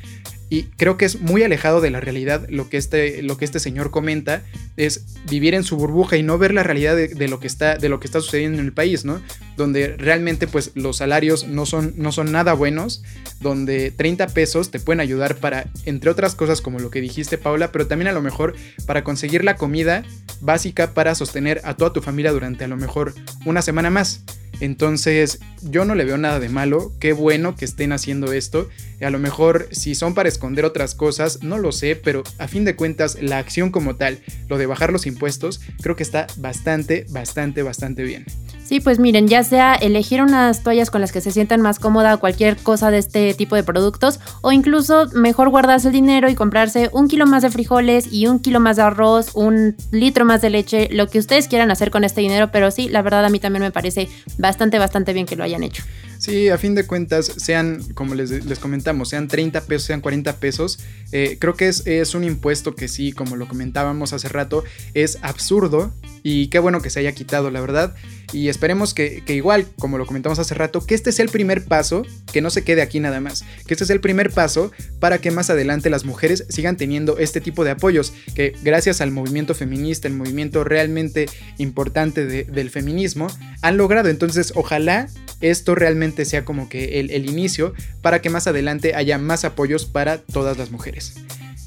Y 0.49 0.63
creo 0.63 0.97
que 0.97 1.05
es 1.05 1.21
muy 1.21 1.43
alejado 1.43 1.79
de 1.79 1.91
la 1.91 1.99
realidad 1.99 2.45
lo 2.49 2.69
que 2.69 2.77
este, 2.77 3.21
lo 3.21 3.37
que 3.37 3.45
este 3.45 3.59
señor 3.59 3.91
comenta, 3.91 4.43
es 4.77 5.05
vivir 5.29 5.53
en 5.53 5.63
su 5.63 5.77
burbuja 5.77 6.17
y 6.17 6.23
no 6.23 6.37
ver 6.37 6.53
la 6.53 6.63
realidad 6.63 6.95
de, 6.95 7.27
lo, 7.27 7.39
que 7.39 7.47
está, 7.47 7.77
de 7.77 7.89
lo 7.89 7.99
que 7.99 8.07
está 8.07 8.21
sucediendo 8.21 8.59
en 8.59 8.65
el 8.65 8.73
país, 8.73 9.05
¿no? 9.05 9.21
Donde 9.57 9.95
realmente 9.97 10.47
pues 10.47 10.71
los 10.73 10.97
salarios 10.97 11.47
no 11.47 11.65
son, 11.65 11.93
no 11.97 12.11
son 12.11 12.31
nada 12.31 12.53
buenos, 12.53 13.03
donde 13.41 13.91
30 13.91 14.27
pesos 14.27 14.71
te 14.71 14.79
pueden 14.79 15.01
ayudar 15.01 15.35
para, 15.35 15.69
entre 15.85 16.09
otras 16.09 16.33
cosas 16.35 16.61
como 16.61 16.79
lo 16.79 16.89
que 16.89 17.01
dijiste 17.01 17.37
Paula, 17.37 17.71
pero 17.71 17.87
también 17.87 18.07
a 18.07 18.13
lo 18.13 18.21
mejor 18.21 18.55
para 18.85 19.03
conseguir 19.03 19.43
la 19.43 19.55
comida 19.55 20.03
básica 20.41 20.93
para 20.93 21.13
sostener 21.15 21.61
a 21.63 21.75
toda 21.75 21.93
tu 21.93 22.01
familia 22.01 22.31
durante 22.31 22.63
a 22.63 22.67
lo 22.67 22.77
mejor 22.77 23.13
una 23.45 23.61
semana 23.61 23.89
más. 23.89 24.23
Entonces, 24.59 25.39
yo 25.61 25.85
no 25.85 25.95
le 25.95 26.05
veo 26.05 26.17
nada 26.17 26.39
de 26.39 26.49
malo. 26.49 26.93
Qué 26.99 27.13
bueno 27.13 27.55
que 27.55 27.65
estén 27.65 27.91
haciendo 27.91 28.33
esto. 28.33 28.69
A 29.01 29.09
lo 29.09 29.19
mejor, 29.19 29.67
si 29.71 29.95
son 29.95 30.13
para 30.13 30.29
esconder 30.29 30.65
otras 30.65 30.95
cosas, 30.95 31.43
no 31.43 31.57
lo 31.57 31.71
sé, 31.71 31.95
pero 31.95 32.23
a 32.37 32.47
fin 32.47 32.65
de 32.65 32.75
cuentas, 32.75 33.21
la 33.21 33.37
acción 33.37 33.71
como 33.71 33.95
tal, 33.95 34.19
lo 34.47 34.57
de 34.57 34.65
bajar 34.65 34.91
los 34.91 35.05
impuestos, 35.05 35.61
creo 35.81 35.95
que 35.95 36.03
está 36.03 36.27
bastante, 36.37 37.05
bastante, 37.09 37.63
bastante 37.63 38.03
bien. 38.03 38.25
Sí, 38.69 38.79
pues 38.79 38.99
miren, 38.99 39.27
ya 39.27 39.43
sea 39.43 39.73
elegir 39.73 40.21
unas 40.21 40.61
toallas 40.61 40.91
con 40.91 41.01
las 41.01 41.11
que 41.11 41.21
se 41.21 41.31
sientan 41.31 41.59
más 41.59 41.79
cómoda 41.79 42.13
o 42.13 42.19
cualquier 42.19 42.55
cosa 42.55 42.91
de 42.91 42.99
este 42.99 43.33
tipo 43.33 43.55
de 43.55 43.63
productos, 43.63 44.19
o 44.41 44.51
incluso 44.51 45.07
mejor 45.15 45.49
guardarse 45.49 45.87
el 45.87 45.93
dinero 45.93 46.29
y 46.29 46.35
comprarse 46.35 46.87
un 46.93 47.07
kilo 47.07 47.25
más 47.25 47.41
de 47.41 47.49
frijoles 47.49 48.13
y 48.13 48.27
un 48.27 48.37
kilo 48.37 48.59
más 48.59 48.75
de 48.75 48.83
arroz, 48.83 49.31
un 49.33 49.75
litro 49.89 50.23
más 50.23 50.43
de 50.43 50.51
leche, 50.51 50.87
lo 50.91 51.07
que 51.07 51.17
ustedes 51.17 51.47
quieran 51.47 51.71
hacer 51.71 51.89
con 51.89 52.03
este 52.03 52.21
dinero, 52.21 52.51
pero 52.51 52.69
sí, 52.69 52.89
la 52.89 53.01
verdad 53.01 53.25
a 53.25 53.29
mí 53.29 53.39
también 53.39 53.63
me 53.63 53.71
parece 53.71 54.07
bastante, 54.37 54.77
bastante 54.77 55.13
bien 55.13 55.25
que 55.25 55.35
lo 55.35 55.43
hayan 55.43 55.63
hecho. 55.63 55.81
Sí, 56.19 56.49
a 56.49 56.59
fin 56.59 56.75
de 56.75 56.85
cuentas, 56.85 57.25
sean, 57.25 57.81
como 57.95 58.13
les, 58.13 58.59
comentamos, 58.59 59.09
sean 59.09 59.27
30 59.27 59.61
pesos, 59.61 59.87
sean 59.87 60.01
40 60.01 60.35
pesos, 60.35 60.77
eh, 61.11 61.37
creo 61.39 61.55
que 61.55 61.69
es, 61.69 61.87
es, 61.87 62.13
un 62.13 62.23
impuesto 62.23 62.75
que 62.75 62.87
sí, 62.87 63.13
como 63.13 63.35
lo 63.35 63.47
comentábamos 63.47 64.13
hace 64.13 64.29
rato, 64.29 64.63
es 64.93 65.17
absurdo 65.23 65.91
y 66.21 66.49
qué 66.49 66.59
bueno 66.59 66.81
que 66.81 66.91
se 66.91 66.99
haya 66.99 67.13
quitado, 67.13 67.49
la 67.49 67.61
verdad. 67.61 67.95
Y 68.31 68.49
esperemos 68.49 68.93
que, 68.93 69.23
igual, 69.27 69.65
como 69.79 69.97
lo 69.97 70.05
comentamos 70.05 70.39
hace 70.39 70.53
rato, 70.53 70.85
que 70.85 70.95
este 70.95 71.11
sea 71.11 71.25
el 71.25 71.31
primer 71.31 71.65
paso, 71.65 72.05
que 72.31 72.41
no 72.41 72.49
se 72.49 72.63
quede 72.63 72.81
aquí 72.81 72.99
nada 72.99 73.19
más, 73.19 73.43
que 73.65 73.73
este 73.73 73.85
sea 73.85 73.93
el 73.95 74.01
primer 74.01 74.31
paso 74.31 74.71
para 74.99 75.17
que 75.17 75.31
más 75.31 75.49
adelante 75.49 75.89
las 75.89 76.05
mujeres 76.05 76.45
sigan 76.49 76.77
teniendo 76.77 77.17
este 77.17 77.41
tipo 77.41 77.63
de 77.63 77.71
apoyos, 77.71 78.13
que 78.35 78.53
gracias 78.61 79.01
al 79.01 79.11
movimiento 79.11 79.55
feminista, 79.55 80.07
el 80.07 80.13
movimiento 80.13 80.63
realmente 80.63 81.27
importante 81.57 82.25
del 82.25 82.69
feminismo, 82.69 83.27
han 83.61 83.77
logrado. 83.77 84.09
Entonces, 84.09 84.53
ojalá 84.55 85.07
esto 85.41 85.73
realmente 85.73 86.25
sea 86.25 86.45
como 86.45 86.69
que 86.69 86.99
el, 86.99 87.11
el 87.11 87.29
inicio 87.29 87.73
para 88.01 88.21
que 88.21 88.29
más 88.29 88.47
adelante 88.47 88.93
haya 88.95 89.17
más 89.17 89.45
apoyos 89.45 89.85
para 89.85 90.19
todas 90.19 90.57
las 90.57 90.71
mujeres. 90.71 91.15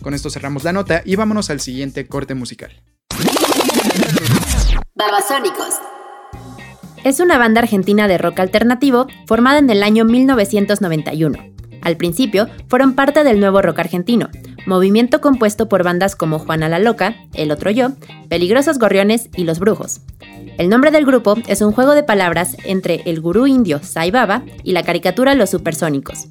Con 0.03 0.15
esto 0.15 0.31
cerramos 0.31 0.65
la 0.65 0.73
nota 0.73 1.03
y 1.05 1.17
vámonos 1.17 1.51
al 1.51 1.61
siguiente 1.61 2.07
corte 2.07 2.35
musical. 2.35 2.83
Babasónicos. 4.95 6.02
Es 7.05 7.19
una 7.19 7.37
banda 7.37 7.61
argentina 7.61 8.07
de 8.07 8.17
rock 8.17 8.39
alternativo 8.39 9.09
formada 9.27 9.59
en 9.59 9.69
el 9.71 9.83
año 9.83 10.05
1991. 10.05 11.37
Al 11.83 11.97
principio 11.97 12.47
fueron 12.69 12.95
parte 12.95 13.25
del 13.25 13.41
nuevo 13.41 13.61
rock 13.61 13.81
argentino, 13.81 14.29
movimiento 14.67 15.21
compuesto 15.21 15.69
por 15.69 15.83
bandas 15.83 16.15
como 16.15 16.39
Juana 16.39 16.69
la 16.69 16.79
Loca, 16.79 17.17
El 17.35 17.51
Otro 17.51 17.73
Yo, 17.73 17.91
Peligrosos 18.29 18.79
Gorriones 18.79 19.31
y 19.35 19.43
Los 19.43 19.59
Brujos. 19.59 20.01
El 20.59 20.69
nombre 20.69 20.93
del 20.93 21.05
grupo 21.05 21.35
es 21.49 21.61
un 21.61 21.73
juego 21.73 21.95
de 21.95 22.05
palabras 22.05 22.57
entre 22.65 23.03
el 23.07 23.21
gurú 23.21 23.49
indio 23.49 23.81
Sai 23.83 24.13
Baba 24.13 24.45
y 24.63 24.71
la 24.71 24.85
caricatura 24.85 25.35
Los 25.35 25.51
Supersónicos. 25.51 26.29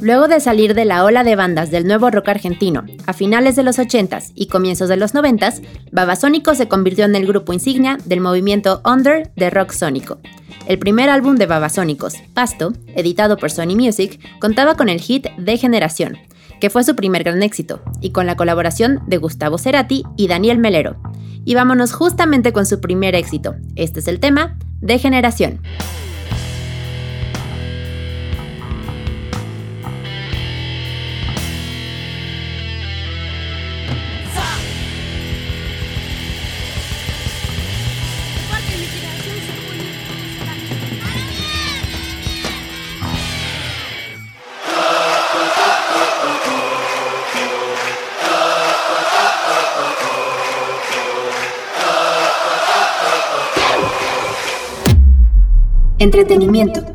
Luego 0.00 0.28
de 0.28 0.38
salir 0.38 0.74
de 0.74 0.84
la 0.84 1.04
ola 1.04 1.24
de 1.24 1.34
bandas 1.34 1.72
del 1.72 1.84
nuevo 1.84 2.08
rock 2.08 2.28
argentino 2.28 2.84
a 3.06 3.12
finales 3.12 3.56
de 3.56 3.64
los 3.64 3.80
80s 3.80 4.30
y 4.36 4.46
comienzos 4.46 4.88
de 4.88 4.96
los 4.96 5.12
90s, 5.12 5.60
Babasónico 5.90 6.54
se 6.54 6.68
convirtió 6.68 7.04
en 7.04 7.16
el 7.16 7.26
grupo 7.26 7.52
insignia 7.52 7.98
del 8.04 8.20
movimiento 8.20 8.80
Under 8.84 9.32
de 9.34 9.50
rock 9.50 9.72
sónico. 9.72 10.18
El 10.68 10.78
primer 10.78 11.10
álbum 11.10 11.34
de 11.34 11.46
Babasónicos, 11.46 12.14
Pasto, 12.32 12.74
editado 12.94 13.38
por 13.38 13.50
Sony 13.50 13.74
Music, 13.74 14.20
contaba 14.38 14.76
con 14.76 14.88
el 14.88 15.00
hit 15.00 15.26
De 15.36 15.56
Generación, 15.56 16.16
que 16.60 16.70
fue 16.70 16.84
su 16.84 16.94
primer 16.94 17.24
gran 17.24 17.42
éxito, 17.42 17.82
y 18.00 18.10
con 18.10 18.26
la 18.26 18.36
colaboración 18.36 19.00
de 19.08 19.16
Gustavo 19.16 19.58
Cerati 19.58 20.04
y 20.16 20.28
Daniel 20.28 20.58
Melero. 20.58 20.94
Y 21.44 21.56
vámonos 21.56 21.92
justamente 21.92 22.52
con 22.52 22.66
su 22.66 22.80
primer 22.80 23.16
éxito. 23.16 23.56
Este 23.74 23.98
es 23.98 24.06
el 24.06 24.20
tema, 24.20 24.58
De 24.80 25.00
Generación. 25.00 25.60
Entretenimiento. 56.08 56.86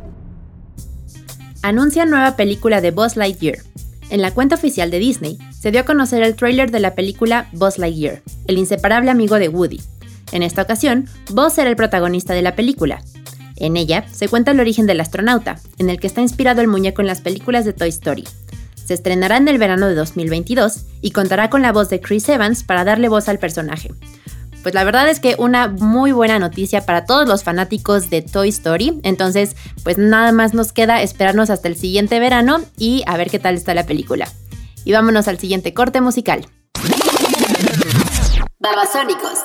Anuncia 1.62 2.03
nueva 2.08 2.36
película 2.36 2.82
de 2.82 2.89
Buzz 2.89 3.15
Lightyear. 3.15 3.60
En 4.10 4.24
la 4.24 4.32
cuenta 4.32 4.55
oficial 4.55 4.89
de 4.89 4.98
Disney 4.98 5.38
se 5.51 5.70
dio 5.70 5.82
a 5.82 5.86
conocer 5.86 6.24
el 6.24 6.36
tráiler 6.36 6.72
de 6.72 6.79
la 6.79 6.96
película 6.96 7.48
Buzz 7.53 7.77
Lightyear, 7.77 8.24
el 8.48 8.58
inseparable 8.58 9.12
amigo 9.12 9.38
de 9.38 9.50
Woody. 9.50 9.82
En 10.32 10.41
esta 10.41 10.63
ocasión, 10.63 11.08
Buzz 11.29 11.53
será 11.53 11.70
el 11.70 11.75
protagonista 11.75 12.34
de 12.34 12.41
la 12.41 12.55
película. 12.55 13.03
En 13.58 13.77
ella 13.77 14.03
se 14.12 14.29
cuenta 14.29 14.50
el 14.50 14.60
origen 14.60 14.88
del 14.88 15.00
astronauta, 15.00 15.60
en 15.77 15.91
el 15.91 16.00
que 16.00 16.08
está 16.08 16.22
inspirado 16.22 16.62
el 16.62 16.67
muñeco 16.67 17.01
en 17.01 17.08
las 17.08 17.22
películas 17.22 17.65
de 17.65 17.74
Toy 17.74 17.89
Story. 17.89 18.24
Se 18.84 18.96
estrenará 18.96 19.38
en 19.38 19.48
el 19.48 19.60
verano 19.60 19.88
de 19.89 19.93
2022 19.93 20.86
y 21.01 21.12
contará 21.12 21.51
con 21.51 21.62
la 21.62 21.72
voz 21.72 21.88
de 21.91 22.01
Chris 22.01 22.27
Evans 22.29 22.63
para 22.63 22.84
darle 22.84 23.10
voz 23.10 23.29
al 23.29 23.38
personaje 23.38 23.91
pues 24.63 24.74
la 24.74 24.86
verdad 24.86 25.10
es 25.10 25.20
que 25.20 25.36
una 25.38 25.67
muy 25.67 26.13
buena 26.13 26.39
noticia 26.39 26.86
para 26.86 27.05
todos 27.05 27.27
los 27.27 27.43
fanáticos 27.43 28.10
de 28.10 28.22
Toy 28.22 28.50
Story. 28.50 29.00
Entonces, 29.03 29.55
pues 29.84 29.98
nada 29.98 30.32
más 30.32 30.53
nos 30.53 30.72
queda 30.72 31.01
esperarnos 31.01 31.50
hasta 31.50 31.67
el 31.67 31.75
siguiente 31.75 32.20
verano 32.20 32.62
y 32.77 33.03
a 33.05 33.17
ver 33.17 33.29
qué 33.29 33.39
tal 33.39 33.55
está 33.55 33.74
la 33.74 33.86
película. 33.86 34.27
Y 34.86 34.93
vámonos 34.93 35.27
al 35.27 35.38
siguiente 35.38 35.74
corte 35.74 36.00
musical. 36.01 36.48
Babasónicos. 38.60 39.39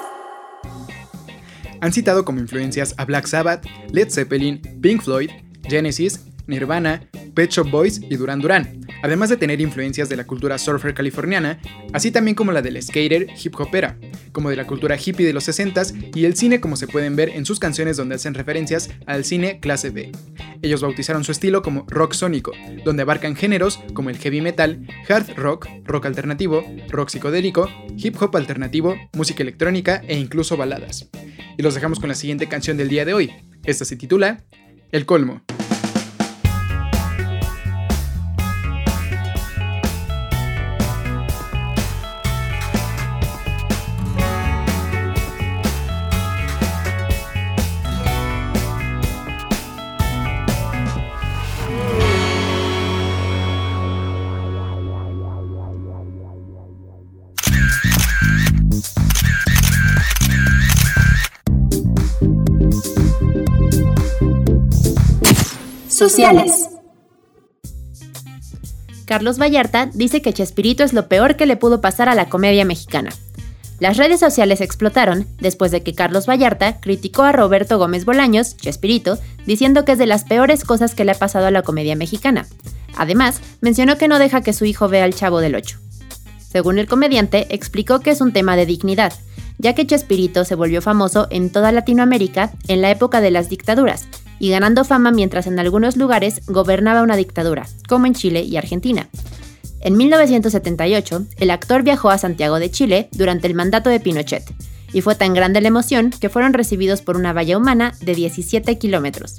Han 1.80 1.92
citado 1.92 2.24
como 2.24 2.40
influencias 2.40 2.94
a 2.96 3.04
Black 3.04 3.26
Sabbath, 3.26 3.66
Led 3.90 4.10
Zeppelin, 4.10 4.60
Pink 4.80 5.02
Floyd, 5.02 5.30
Genesis, 5.68 6.20
Nirvana, 6.46 7.08
Pet 7.34 7.50
Shop 7.50 7.68
Boys 7.70 8.00
y 8.00 8.16
Duran 8.16 8.40
Duran, 8.40 8.77
además 9.02 9.28
de 9.28 9.36
tener 9.36 9.60
influencias 9.60 10.08
de 10.08 10.16
la 10.16 10.26
cultura 10.26 10.58
surfer 10.58 10.94
californiana, 10.94 11.58
así 11.92 12.10
también 12.10 12.34
como 12.34 12.52
la 12.52 12.62
del 12.62 12.82
skater 12.82 13.28
hip 13.42 13.58
hopera, 13.58 13.98
como 14.32 14.50
de 14.50 14.56
la 14.56 14.66
cultura 14.66 14.96
hippie 14.96 15.26
de 15.26 15.32
los 15.32 15.48
60s 15.48 16.14
y 16.14 16.24
el 16.24 16.36
cine 16.36 16.60
como 16.60 16.76
se 16.76 16.86
pueden 16.86 17.16
ver 17.16 17.30
en 17.30 17.44
sus 17.44 17.58
canciones 17.58 17.96
donde 17.96 18.16
hacen 18.16 18.34
referencias 18.34 18.90
al 19.06 19.24
cine 19.24 19.60
clase 19.60 19.90
B. 19.90 20.12
Ellos 20.62 20.82
bautizaron 20.82 21.24
su 21.24 21.32
estilo 21.32 21.62
como 21.62 21.84
rock 21.88 22.14
sónico, 22.14 22.52
donde 22.84 23.02
abarcan 23.02 23.36
géneros 23.36 23.80
como 23.94 24.10
el 24.10 24.18
heavy 24.18 24.40
metal, 24.40 24.86
hard 25.08 25.34
rock, 25.36 25.68
rock 25.84 26.06
alternativo, 26.06 26.64
rock 26.88 27.10
psicodélico, 27.10 27.70
hip 27.96 28.20
hop 28.20 28.36
alternativo, 28.36 28.96
música 29.12 29.42
electrónica 29.42 30.02
e 30.06 30.18
incluso 30.18 30.56
baladas. 30.56 31.08
Y 31.56 31.62
los 31.62 31.74
dejamos 31.74 32.00
con 32.00 32.08
la 32.08 32.14
siguiente 32.14 32.48
canción 32.48 32.76
del 32.76 32.88
día 32.88 33.04
de 33.04 33.14
hoy. 33.14 33.32
Esta 33.64 33.84
se 33.84 33.96
titula 33.96 34.44
El 34.92 35.06
Colmo. 35.06 35.42
Carlos 69.04 69.38
Vallarta 69.38 69.90
dice 69.92 70.22
que 70.22 70.32
Chespirito 70.32 70.82
es 70.84 70.92
lo 70.92 71.08
peor 71.08 71.36
que 71.36 71.46
le 71.46 71.56
pudo 71.56 71.80
pasar 71.80 72.08
a 72.08 72.14
la 72.14 72.28
comedia 72.28 72.64
mexicana. 72.64 73.10
Las 73.78 73.96
redes 73.96 74.18
sociales 74.18 74.60
explotaron 74.60 75.26
después 75.38 75.70
de 75.70 75.82
que 75.82 75.94
Carlos 75.94 76.26
Vallarta 76.26 76.80
criticó 76.80 77.22
a 77.22 77.32
Roberto 77.32 77.78
Gómez 77.78 78.04
Bolaños, 78.04 78.56
Chespirito, 78.56 79.18
diciendo 79.46 79.84
que 79.84 79.92
es 79.92 79.98
de 79.98 80.06
las 80.06 80.24
peores 80.24 80.64
cosas 80.64 80.94
que 80.94 81.04
le 81.04 81.12
ha 81.12 81.14
pasado 81.14 81.46
a 81.46 81.50
la 81.50 81.62
comedia 81.62 81.94
mexicana. 81.94 82.46
Además, 82.96 83.40
mencionó 83.60 83.98
que 83.98 84.08
no 84.08 84.18
deja 84.18 84.40
que 84.40 84.52
su 84.52 84.64
hijo 84.64 84.88
vea 84.88 85.04
al 85.04 85.14
Chavo 85.14 85.40
del 85.40 85.54
Ocho. 85.54 85.78
Según 86.38 86.78
el 86.78 86.88
comediante, 86.88 87.54
explicó 87.54 88.00
que 88.00 88.10
es 88.10 88.20
un 88.20 88.32
tema 88.32 88.56
de 88.56 88.66
dignidad, 88.66 89.12
ya 89.58 89.74
que 89.74 89.86
Chespirito 89.86 90.44
se 90.44 90.54
volvió 90.54 90.80
famoso 90.80 91.28
en 91.30 91.50
toda 91.50 91.70
Latinoamérica 91.70 92.52
en 92.66 92.80
la 92.80 92.90
época 92.90 93.20
de 93.20 93.30
las 93.30 93.48
dictaduras 93.48 94.08
y 94.38 94.50
ganando 94.50 94.84
fama 94.84 95.10
mientras 95.10 95.46
en 95.46 95.58
algunos 95.58 95.96
lugares 95.96 96.40
gobernaba 96.46 97.02
una 97.02 97.16
dictadura, 97.16 97.66
como 97.88 98.06
en 98.06 98.14
Chile 98.14 98.42
y 98.42 98.56
Argentina. 98.56 99.08
En 99.80 99.96
1978, 99.96 101.26
el 101.38 101.50
actor 101.50 101.82
viajó 101.82 102.10
a 102.10 102.18
Santiago 102.18 102.58
de 102.58 102.70
Chile 102.70 103.08
durante 103.12 103.46
el 103.46 103.54
mandato 103.54 103.90
de 103.90 104.00
Pinochet 104.00 104.44
y 104.92 105.02
fue 105.02 105.14
tan 105.14 105.34
grande 105.34 105.60
la 105.60 105.68
emoción 105.68 106.10
que 106.10 106.28
fueron 106.28 106.52
recibidos 106.52 107.02
por 107.02 107.16
una 107.16 107.32
valla 107.32 107.56
humana 107.56 107.94
de 108.00 108.14
17 108.14 108.78
kilómetros. 108.78 109.36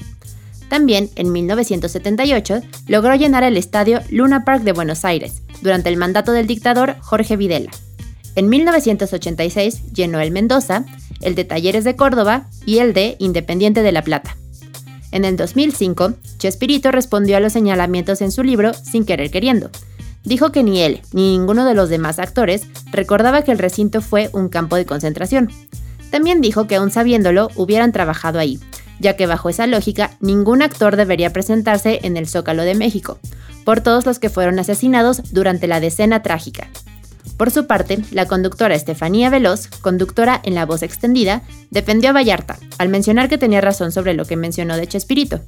También, 0.70 1.10
en 1.15 1.32
1978, 1.32 2.62
logró 2.88 3.15
llenar 3.15 3.44
el 3.44 3.58
estadio 3.58 4.01
Luna 4.12 4.46
Park 4.46 4.63
de 4.63 4.72
Buenos 4.72 5.03
Aires, 5.03 5.41
durante 5.62 5.89
el 5.89 5.98
mandato 5.98 6.32
del 6.32 6.48
dictador 6.48 6.96
Jorge 7.01 7.36
Videla. 7.36 7.72
En 8.36 8.50
1986 8.50 9.91
llenó 9.94 10.20
el 10.20 10.32
Mendoza, 10.32 10.86
el 11.22 11.36
de 11.36 11.44
Talleres 11.44 11.84
de 11.84 11.96
Córdoba 11.96 12.48
y 12.65 12.77
el 12.77 12.94
de 12.94 13.15
Independiente 13.20 13.82
de 13.82 13.91
La 13.91 14.03
Plata. 14.03 14.38
En 15.12 15.25
el 15.25 15.38
2005, 15.38 16.13
Chespirito 16.38 16.92
respondió 16.92 17.38
a 17.38 17.39
los 17.39 17.54
señalamientos 17.54 18.22
en 18.22 18.32
su 18.32 18.44
libro 18.44 18.74
Sin 18.74 19.06
querer 19.06 19.32
queriendo. 19.32 19.70
Dijo 20.24 20.51
que 20.51 20.63
ni 20.63 20.82
él 20.82 21.01
ni 21.13 21.38
ninguno 21.38 21.66
de 21.66 21.74
los 21.74 21.89
demás 21.89 22.20
actores 22.20 22.68
recordaba 22.92 23.42
que 23.42 23.51
el 23.51 23.60
recinto 23.60 24.01
fue 24.01 24.30
un 24.34 24.50
campo 24.50 24.75
de 24.75 24.86
concentración. 24.86 25.50
También 26.12 26.42
dijo 26.42 26.68
que 26.68 26.75
aún 26.75 26.92
sabiéndolo 26.92 27.50
hubieran 27.56 27.92
trabajado 27.92 28.39
ahí, 28.39 28.60
ya 29.00 29.16
que 29.16 29.28
bajo 29.28 29.50
esa 29.50 29.68
lógica 29.68 30.12
ningún 30.20 30.62
actor 30.62 30.96
debería 30.96 31.34
presentarse 31.34 32.00
en 32.04 32.18
el 32.18 32.28
Zócalo 32.28 32.63
de 32.63 32.75
México, 32.75 33.20
por 33.63 33.82
todos 33.82 34.06
los 34.06 34.20
que 34.20 34.30
fueron 34.30 34.60
asesinados 34.60 35.22
durante 35.32 35.68
la 35.68 35.80
decena 35.80 36.22
trágica. 36.22 36.68
Por 37.39 37.51
su 37.51 37.67
parte, 37.67 38.00
la 38.12 38.25
conductora 38.25 38.75
Estefanía 38.75 39.29
Veloz, 39.29 39.67
conductora 39.79 40.41
en 40.43 40.55
La 40.55 40.65
Voz 40.65 40.84
Extendida, 40.84 41.41
defendió 41.72 42.10
a 42.10 42.13
Vallarta, 42.13 42.60
al 42.77 42.89
mencionar 42.89 43.29
que 43.29 43.38
tenía 43.38 43.62
razón 43.62 43.93
sobre 43.93 44.13
lo 44.13 44.25
que 44.25 44.36
mencionó 44.36 44.75
de 44.75 44.88
Chespirito. 44.88 45.39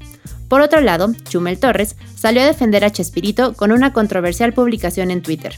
Por 0.48 0.62
otro 0.62 0.80
lado, 0.80 1.14
Chumel 1.28 1.60
Torres 1.60 1.98
salió 2.16 2.44
a 2.44 2.46
defender 2.46 2.86
a 2.86 2.92
Chespirito 2.92 3.52
con 3.56 3.74
una 3.74 3.92
controversial 3.92 4.54
publicación 4.54 5.12
en 5.12 5.22
Twitter. 5.22 5.58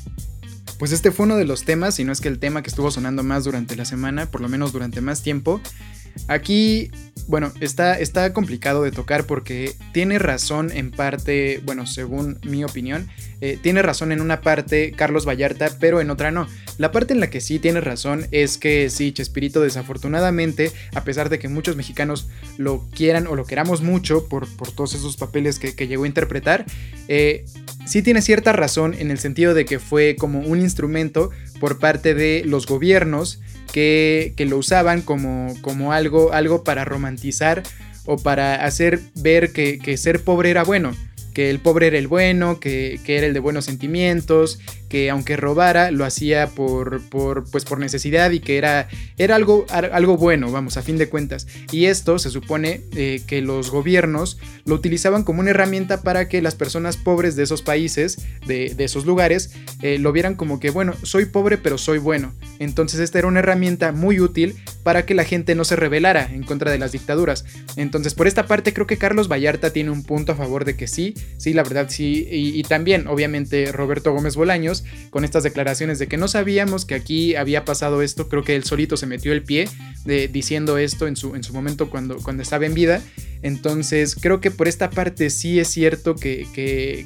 Pues 0.80 0.92
este 0.92 1.12
fue 1.12 1.28
uno 1.28 1.36
de 1.36 1.46
los 1.46 1.66
temas, 1.66 2.00
y 2.00 2.04
no 2.04 2.12
es 2.12 2.20
que 2.20 2.30
el 2.30 2.40
tema 2.40 2.64
que 2.64 2.70
estuvo 2.72 2.90
sonando 2.90 3.22
más 3.22 3.44
durante 3.44 3.76
la 3.76 3.86
semana, 3.86 4.26
por 4.26 4.42
lo 4.42 4.50
menos 4.50 4.74
durante 4.74 5.02
más 5.02 5.22
tiempo. 5.22 5.62
Aquí 6.28 6.90
bueno, 7.28 7.54
está, 7.62 8.00
está 8.00 8.34
complicado 8.34 8.84
de 8.84 8.92
tocar 8.92 9.26
porque 9.26 9.76
tiene 9.94 10.20
razón 10.20 10.72
en 10.74 10.92
parte, 10.92 11.62
bueno, 11.64 11.86
según 11.86 12.40
mi 12.44 12.64
opinión, 12.64 13.08
eh, 13.42 13.58
tiene 13.62 13.82
razón 13.82 14.12
en 14.12 14.22
una 14.22 14.42
parte 14.42 14.92
Carlos 14.92 15.26
Vallarta, 15.28 15.70
pero 15.80 16.02
en 16.02 16.10
otra 16.10 16.32
no. 16.32 16.48
La 16.78 16.92
parte 16.92 17.14
en 17.14 17.20
la 17.20 17.30
que 17.30 17.42
sí 17.42 17.60
tiene 17.60 17.82
razón 17.82 18.28
es 18.32 18.58
que 18.58 18.90
sí, 18.90 19.12
Chespirito 19.12 19.62
desafortunadamente, 19.62 20.72
a 20.96 21.04
pesar 21.04 21.30
de 21.30 21.40
que 21.40 21.48
muchos 21.48 21.76
mexicanos 21.76 22.28
lo 22.58 22.88
quieran 22.94 23.28
o 23.28 23.36
lo 23.36 23.46
queramos 23.46 23.82
mucho 23.82 24.28
por, 24.28 24.48
por 24.56 24.72
todos 24.72 24.94
esos 24.94 25.18
papeles 25.18 25.60
que, 25.60 25.88
llegó 25.88 26.06
a 26.06 26.08
interpretar, 26.08 26.66
eh, 27.08 27.46
sí 27.86 28.02
tiene 28.02 28.22
cierta 28.22 28.54
razón 28.54 28.96
en 28.98 29.12
el 29.12 29.20
sentido 29.20 29.54
de 29.54 29.66
que 29.66 29.80
fue 29.80 30.16
como 30.18 30.40
un 30.40 30.60
instrumento 30.60 31.30
por 31.60 31.80
parte 31.80 32.14
de 32.14 32.44
los 32.46 32.66
gobiernos 32.66 33.40
que, 33.74 34.34
lo 34.48 34.58
usaban 34.58 35.02
como, 35.02 35.54
como 35.62 35.94
algo, 35.94 36.32
algo 36.32 36.64
para 36.64 36.86
romantizar 37.04 37.64
o 38.06 38.18
para 38.18 38.66
hacer 38.66 39.00
ver 39.16 39.52
que, 39.52 39.80
que 39.80 39.98
ser 39.98 40.24
pobre 40.24 40.50
era 40.50 40.64
bueno 40.64 40.94
que 41.34 41.50
el 41.50 41.60
pobre 41.60 41.88
era 41.88 41.98
el 41.98 42.08
bueno, 42.08 42.60
que, 42.60 43.00
era 43.06 43.26
el 43.26 43.34
de 43.34 43.40
buenos 43.40 43.66
sentimientos, 43.66 44.60
que 44.94 45.10
aunque 45.10 45.38
robara 45.38 45.90
lo 45.90 46.06
hacía 46.06 46.52
por, 46.52 47.02
por, 47.10 47.50
pues 47.50 47.66
por 47.66 47.80
necesidad 47.80 48.30
y 48.30 48.40
que 48.40 48.60
era, 48.60 48.88
era 49.18 49.36
algo, 49.36 49.66
algo 49.72 50.18
bueno, 50.18 50.52
vamos, 50.52 50.78
a 50.78 50.84
fin 50.84 51.00
de 51.00 51.10
cuentas. 51.10 51.48
Y 51.72 51.86
esto 51.86 52.20
se 52.20 52.30
supone 52.30 52.82
eh, 52.96 53.24
que 53.26 53.42
los 53.42 53.72
gobiernos 53.72 54.38
lo 54.66 54.76
utilizaban 54.76 55.24
como 55.24 55.40
una 55.40 55.50
herramienta 55.50 56.04
para 56.04 56.30
que 56.30 56.44
las 56.44 56.54
personas 56.54 56.96
pobres 56.96 57.36
de 57.36 57.42
esos 57.42 57.64
países, 57.64 58.20
de, 58.46 58.76
esos 58.78 59.08
lugares, 59.08 59.56
eh, 59.82 59.98
lo 59.98 60.12
vieran 60.12 60.36
como 60.36 60.60
que, 60.60 60.70
bueno, 60.70 60.94
soy 61.02 61.26
pobre 61.26 61.58
pero 61.58 61.80
soy 61.80 61.98
bueno. 61.98 62.32
Entonces 62.60 63.00
esta 63.00 63.18
era 63.18 63.28
una 63.28 63.40
herramienta 63.40 63.94
muy 63.94 64.20
útil 64.20 64.54
para 64.84 65.08
que 65.08 65.16
la 65.16 65.24
gente 65.24 65.56
no 65.56 65.66
se 65.66 65.76
rebelara 65.76 66.30
en 66.32 66.44
contra 66.44 66.72
de 66.72 66.78
las 66.78 66.92
dictaduras. 66.92 67.46
Entonces 67.78 68.14
por 68.14 68.28
esta 68.28 68.46
parte 68.46 68.74
creo 68.74 68.86
que 68.86 69.00
Carlos 69.00 69.28
Vallarta 69.28 69.74
tiene 69.74 69.90
un 69.90 70.04
punto 70.04 70.34
a 70.34 70.36
favor 70.36 70.66
de 70.66 70.76
que 70.76 70.86
sí, 70.86 71.16
sí, 71.38 71.54
la 71.54 71.64
verdad 71.64 71.88
sí, 71.90 72.28
y, 72.30 72.62
también 72.64 73.08
obviamente 73.08 73.72
Roberto 73.72 74.14
Gómez 74.14 74.36
Bolaños 74.36 74.83
con 75.10 75.26
estas 75.26 75.44
declaraciones 75.44 76.00
de 76.00 76.08
que 76.08 76.18
no 76.18 76.28
sabíamos 76.28 76.86
que 76.86 76.96
aquí 76.96 77.36
había 77.36 77.66
pasado 77.66 78.02
esto, 78.02 78.30
creo 78.30 78.44
que 78.44 78.56
él 78.56 78.64
solito 78.64 78.98
se 78.98 79.06
metió 79.06 79.32
el 79.32 79.44
pie 79.44 79.70
de, 80.06 80.28
diciendo 80.28 80.78
esto 80.78 81.08
en 81.08 81.16
su, 81.16 81.36
en 81.36 81.44
su 81.44 81.54
momento 81.54 81.90
cuando, 81.90 82.18
cuando 82.18 82.44
estaba 82.44 82.66
en 82.66 82.74
vida. 82.74 83.02
Entonces 83.44 84.16
creo 84.16 84.40
que 84.40 84.52
por 84.52 84.68
esta 84.68 84.90
parte 84.90 85.30
sí 85.30 85.60
es 85.60 85.68
cierto 85.68 86.16
que, 86.16 86.48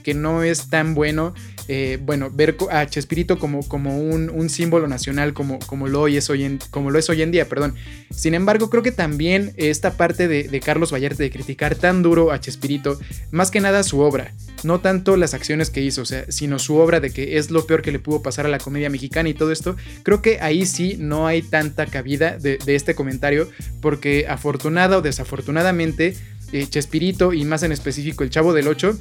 que, 0.04 0.14
no 0.14 0.44
es 0.44 0.70
tan 0.70 0.94
bueno, 0.94 1.34
eh, 1.68 2.00
bueno, 2.02 2.30
ver 2.32 2.56
a 2.72 2.86
Chespirito 2.86 3.38
como, 3.40 3.68
como 3.68 4.00
un, 4.00 4.50
símbolo 4.50 4.88
nacional 4.88 5.34
como, 5.34 5.60
como, 5.60 5.88
lo 5.88 6.08
es 6.08 6.30
hoy 6.30 6.44
en, 6.44 6.60
como 6.72 6.92
lo 6.92 7.00
es 7.00 7.10
hoy 7.10 7.22
en 7.22 7.32
día, 7.32 7.50
perdón. 7.50 7.76
Sin 8.10 8.34
embargo, 8.34 8.70
creo 8.70 8.84
que 8.84 8.92
también 8.92 9.54
esta 9.58 9.98
parte 9.98 10.28
de, 10.28 10.44
de 10.44 10.60
Carlos 10.62 10.94
Vallarta 10.94 11.24
de 11.24 11.30
criticar 11.30 11.76
tan 11.76 12.02
duro 12.02 12.32
a 12.32 12.40
Chespirito, 12.40 13.00
más 13.32 13.52
que 13.52 13.60
nada 13.60 13.84
su 13.84 14.00
obra, 14.00 14.34
no 14.64 14.80
tanto 14.80 15.18
las 15.18 15.34
acciones 15.34 15.70
que 15.70 15.82
hizo, 15.82 16.02
o 16.04 16.06
sea, 16.06 16.26
sino 16.30 16.60
su 16.60 16.78
obra 16.78 17.00
de 17.00 17.12
que 17.12 17.38
es 17.38 17.52
lo 17.52 17.68
peor 17.68 17.82
que 17.82 17.92
le 17.92 18.00
pudo 18.00 18.22
pasar 18.22 18.46
a 18.46 18.50
la 18.50 18.60
comedia 18.60 18.90
mexicana 18.90 19.28
y 19.28 19.34
todo 19.34 19.52
esto, 19.52 19.76
creo 20.04 20.22
que 20.22 20.40
ahí 20.40 20.66
sí 20.66 20.96
no 20.98 21.28
hay 21.28 21.42
tanta 21.42 21.86
cabida 21.86 22.38
de, 22.38 22.58
de 22.58 22.76
este 22.76 22.96
comentario, 22.96 23.50
porque 23.82 24.26
afortunada 24.30 24.98
o 24.98 25.02
desafortunadamente, 25.02 26.16
eh, 26.54 26.66
Chespirito 26.68 27.34
y 27.34 27.44
más 27.44 27.64
en 27.64 27.74
específico 27.74 28.24
el 28.24 28.30
Chavo 28.30 28.54
del 28.54 28.70
8 28.70 28.98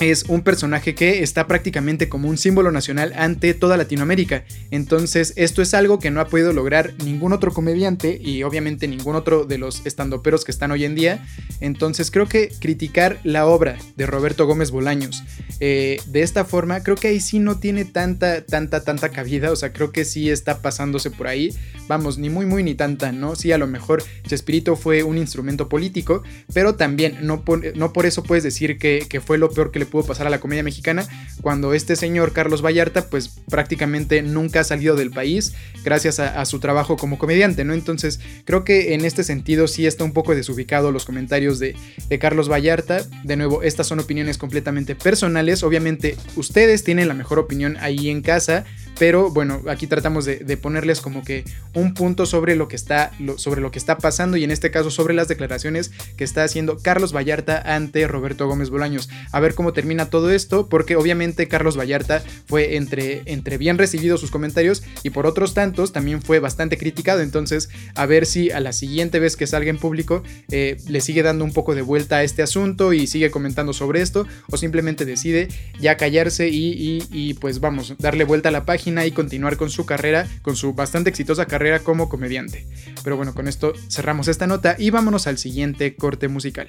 es 0.00 0.24
un 0.28 0.42
personaje 0.42 0.94
que 0.94 1.22
está 1.22 1.46
prácticamente 1.46 2.08
como 2.08 2.28
un 2.28 2.36
símbolo 2.36 2.70
nacional 2.70 3.12
ante 3.16 3.54
toda 3.54 3.76
Latinoamérica. 3.76 4.44
Entonces, 4.70 5.32
esto 5.36 5.62
es 5.62 5.74
algo 5.74 5.98
que 5.98 6.10
no 6.10 6.20
ha 6.20 6.28
podido 6.28 6.52
lograr 6.52 6.92
ningún 7.04 7.32
otro 7.32 7.52
comediante 7.52 8.18
y 8.20 8.42
obviamente 8.42 8.88
ningún 8.88 9.16
otro 9.16 9.44
de 9.44 9.58
los 9.58 9.84
estandoperos 9.86 10.44
que 10.44 10.52
están 10.52 10.70
hoy 10.70 10.84
en 10.84 10.94
día. 10.94 11.26
Entonces, 11.60 12.10
creo 12.10 12.28
que 12.28 12.50
criticar 12.60 13.18
la 13.24 13.46
obra 13.46 13.78
de 13.96 14.06
Roberto 14.06 14.46
Gómez 14.46 14.70
Bolaños 14.70 15.22
eh, 15.60 15.98
de 16.06 16.22
esta 16.22 16.44
forma, 16.44 16.82
creo 16.82 16.96
que 16.96 17.08
ahí 17.08 17.20
sí 17.20 17.38
no 17.38 17.58
tiene 17.58 17.84
tanta, 17.84 18.44
tanta, 18.44 18.84
tanta 18.84 19.08
cabida. 19.08 19.50
O 19.50 19.56
sea, 19.56 19.72
creo 19.72 19.92
que 19.92 20.04
sí 20.04 20.30
está 20.30 20.60
pasándose 20.60 21.10
por 21.10 21.26
ahí. 21.26 21.54
Vamos, 21.88 22.18
ni 22.18 22.30
muy, 22.30 22.46
muy, 22.46 22.62
ni 22.62 22.74
tanta, 22.74 23.12
¿no? 23.12 23.36
Sí, 23.36 23.52
a 23.52 23.58
lo 23.58 23.66
mejor 23.66 24.02
Chespirito 24.26 24.76
fue 24.76 25.02
un 25.02 25.18
instrumento 25.18 25.68
político, 25.68 26.22
pero 26.52 26.74
también 26.74 27.18
no 27.22 27.44
por, 27.44 27.76
no 27.76 27.92
por 27.92 28.06
eso 28.06 28.22
puedes 28.22 28.44
decir 28.44 28.78
que, 28.78 29.06
que 29.08 29.20
fue 29.20 29.38
lo 29.38 29.50
peor 29.50 29.70
que 29.70 29.78
le 29.78 29.85
pudo 29.86 30.04
pasar 30.04 30.26
a 30.26 30.30
la 30.30 30.40
comedia 30.40 30.62
mexicana 30.62 31.06
cuando 31.40 31.74
este 31.74 31.96
señor 31.96 32.32
Carlos 32.32 32.62
Vallarta 32.62 33.08
pues 33.08 33.28
prácticamente 33.48 34.22
nunca 34.22 34.60
ha 34.60 34.64
salido 34.64 34.96
del 34.96 35.10
país 35.10 35.54
gracias 35.84 36.18
a, 36.20 36.44
su 36.44 36.58
trabajo 36.60 36.96
como 36.96 37.18
comediante, 37.18 37.64
¿no? 37.64 37.72
Entonces 37.74 38.20
creo 38.44 38.64
que 38.64 38.94
en 38.94 39.04
este 39.04 39.24
sentido 39.24 39.68
sí 39.68 39.86
está 39.86 40.04
un 40.04 40.12
poco 40.12 40.34
desubicado 40.34 40.92
los 40.92 41.04
comentarios 41.04 41.58
de, 41.58 41.76
de 42.08 42.18
Carlos 42.18 42.50
Vallarta. 42.50 43.02
De 43.24 43.36
nuevo, 43.36 43.62
estas 43.62 43.86
son 43.86 44.00
opiniones 44.00 44.38
completamente 44.38 44.94
personales. 44.94 45.62
Obviamente 45.62 46.16
ustedes 46.36 46.84
tienen 46.84 47.08
la 47.08 47.14
mejor 47.14 47.38
opinión 47.38 47.76
ahí 47.80 48.10
en 48.10 48.22
casa 48.22 48.64
pero 48.98 49.30
bueno, 49.30 49.62
aquí 49.68 49.86
tratamos 49.86 50.24
de, 50.24 50.56
ponerles 50.56 51.00
como 51.00 51.22
que 51.22 51.44
un 51.74 51.92
punto 51.92 52.24
sobre 52.24 52.56
lo 52.56 52.66
que 52.68 52.76
está 52.76 53.12
sobre 53.36 53.60
lo 53.60 53.70
que 53.70 53.78
está 53.78 53.98
pasando 53.98 54.36
y 54.36 54.44
en 54.44 54.50
este 54.50 54.70
caso 54.70 54.90
sobre 54.90 55.12
las 55.12 55.28
declaraciones 55.28 55.90
que 56.16 56.24
está 56.24 56.44
haciendo 56.44 56.78
Carlos 56.78 57.14
Vallarta 57.14 57.74
ante 57.74 58.06
Roberto 58.08 58.46
Gómez 58.46 58.70
Bolaños. 58.70 59.10
A 59.32 59.40
ver 59.40 59.54
cómo 59.54 59.72
termina 59.72 60.08
todo 60.08 60.30
esto, 60.30 60.68
porque 60.68 60.96
obviamente 60.96 61.46
Carlos 61.48 61.78
Vallarta 61.78 62.22
fue 62.46 62.76
entre, 62.76 63.22
entre 63.26 63.58
bien 63.58 63.76
recibido 63.76 64.16
sus 64.16 64.30
comentarios 64.30 64.82
y 65.02 65.10
por 65.10 65.26
otros 65.26 65.52
tantos 65.52 65.92
también 65.92 66.22
fue 66.22 66.38
bastante 66.38 66.78
criticado. 66.78 67.20
Entonces, 67.20 67.68
a 67.94 68.06
ver 68.06 68.24
si 68.24 68.50
a 68.50 68.60
la 68.60 68.72
siguiente 68.72 69.18
vez 69.18 69.36
que 69.36 69.46
salga 69.46 69.68
en 69.68 69.78
público 69.78 70.22
eh, 70.50 70.78
le 70.88 71.00
sigue 71.00 71.22
dando 71.22 71.44
un 71.44 71.52
poco 71.52 71.74
de 71.74 71.82
vuelta 71.82 72.16
a 72.16 72.22
este 72.22 72.42
asunto 72.42 72.94
y 72.94 73.06
sigue 73.06 73.30
comentando 73.30 73.74
sobre 73.74 74.00
esto 74.00 74.26
o 74.50 74.56
simplemente 74.56 75.04
decide 75.04 75.48
ya 75.78 75.96
callarse 75.96 76.48
y, 76.48 77.06
y 77.10 77.34
pues 77.34 77.60
vamos, 77.60 77.94
darle 77.98 78.24
vuelta 78.24 78.48
a 78.48 78.52
la 78.52 78.64
página 78.64 78.85
y 78.86 79.10
continuar 79.10 79.56
con 79.56 79.68
su 79.68 79.84
carrera, 79.84 80.28
con 80.42 80.54
su 80.54 80.72
bastante 80.72 81.10
exitosa 81.10 81.46
carrera 81.46 81.80
como 81.80 82.08
comediante. 82.08 82.66
Pero 83.02 83.16
bueno, 83.16 83.34
con 83.34 83.48
esto 83.48 83.72
cerramos 83.90 84.28
esta 84.28 84.46
nota 84.46 84.76
y 84.78 84.90
vámonos 84.90 85.26
al 85.26 85.38
siguiente 85.38 85.96
corte 85.96 86.28
musical. 86.28 86.68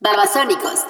Babasónicos. 0.00 0.80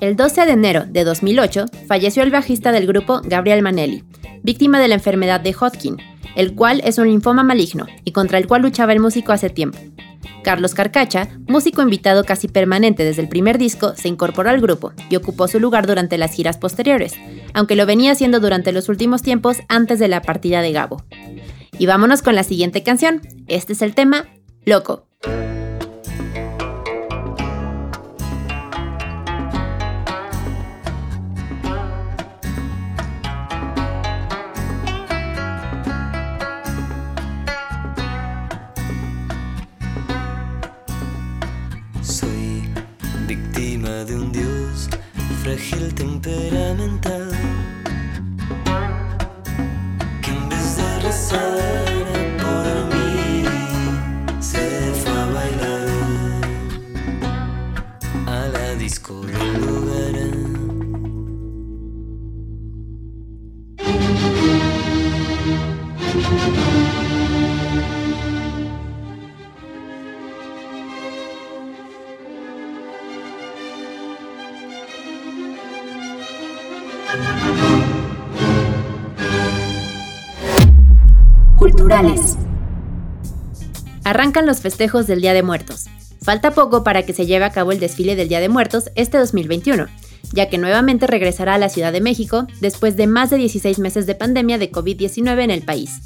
El 0.00 0.16
12 0.16 0.46
de 0.46 0.52
enero 0.52 0.84
de 0.88 1.04
2008 1.04 1.66
falleció 1.86 2.24
el 2.24 2.30
bajista 2.30 2.72
del 2.72 2.88
grupo 2.88 3.20
Gabriel 3.22 3.62
Manelli, 3.62 4.02
víctima 4.42 4.80
de 4.80 4.88
la 4.88 4.96
enfermedad 4.96 5.40
de 5.40 5.54
Hodgkin, 5.54 5.96
el 6.34 6.56
cual 6.56 6.80
es 6.84 6.98
un 6.98 7.06
linfoma 7.06 7.44
maligno 7.44 7.86
y 8.04 8.10
contra 8.10 8.38
el 8.38 8.48
cual 8.48 8.62
luchaba 8.62 8.92
el 8.92 9.00
músico 9.00 9.30
hace 9.30 9.50
tiempo. 9.50 9.78
Carlos 10.42 10.74
Carcacha, 10.74 11.28
músico 11.46 11.82
invitado 11.82 12.24
casi 12.24 12.48
permanente 12.48 13.04
desde 13.04 13.22
el 13.22 13.28
primer 13.28 13.58
disco, 13.58 13.94
se 13.96 14.08
incorporó 14.08 14.50
al 14.50 14.60
grupo 14.60 14.92
y 15.10 15.16
ocupó 15.16 15.48
su 15.48 15.60
lugar 15.60 15.86
durante 15.86 16.18
las 16.18 16.32
giras 16.32 16.58
posteriores, 16.58 17.14
aunque 17.54 17.76
lo 17.76 17.86
venía 17.86 18.12
haciendo 18.12 18.40
durante 18.40 18.72
los 18.72 18.88
últimos 18.88 19.22
tiempos 19.22 19.58
antes 19.68 19.98
de 19.98 20.08
la 20.08 20.22
partida 20.22 20.62
de 20.62 20.72
Gabo. 20.72 21.04
Y 21.78 21.86
vámonos 21.86 22.22
con 22.22 22.34
la 22.34 22.42
siguiente 22.42 22.82
canción. 22.82 23.22
Este 23.46 23.72
es 23.72 23.82
el 23.82 23.94
tema 23.94 24.26
Loco. 24.64 25.06
Frágil 45.48 45.94
temperamental 45.94 47.30
que 50.20 50.30
en 50.30 50.48
vez 50.50 50.76
de 50.76 50.98
rezar 51.00 51.67
Arrancan 84.04 84.46
los 84.46 84.60
festejos 84.60 85.08
del 85.08 85.20
Día 85.20 85.34
de 85.34 85.42
Muertos. 85.42 85.86
Falta 86.22 86.52
poco 86.52 86.84
para 86.84 87.02
que 87.02 87.12
se 87.12 87.26
lleve 87.26 87.44
a 87.44 87.50
cabo 87.50 87.72
el 87.72 87.80
desfile 87.80 88.14
del 88.14 88.28
Día 88.28 88.38
de 88.38 88.48
Muertos 88.48 88.90
este 88.94 89.18
2021, 89.18 89.86
ya 90.32 90.48
que 90.48 90.58
nuevamente 90.58 91.08
regresará 91.08 91.54
a 91.54 91.58
la 91.58 91.68
Ciudad 91.68 91.92
de 91.92 92.00
México 92.00 92.46
después 92.60 92.96
de 92.96 93.08
más 93.08 93.30
de 93.30 93.38
16 93.38 93.80
meses 93.80 94.06
de 94.06 94.14
pandemia 94.14 94.58
de 94.58 94.70
COVID-19 94.70 95.42
en 95.42 95.50
el 95.50 95.62
país. 95.62 95.98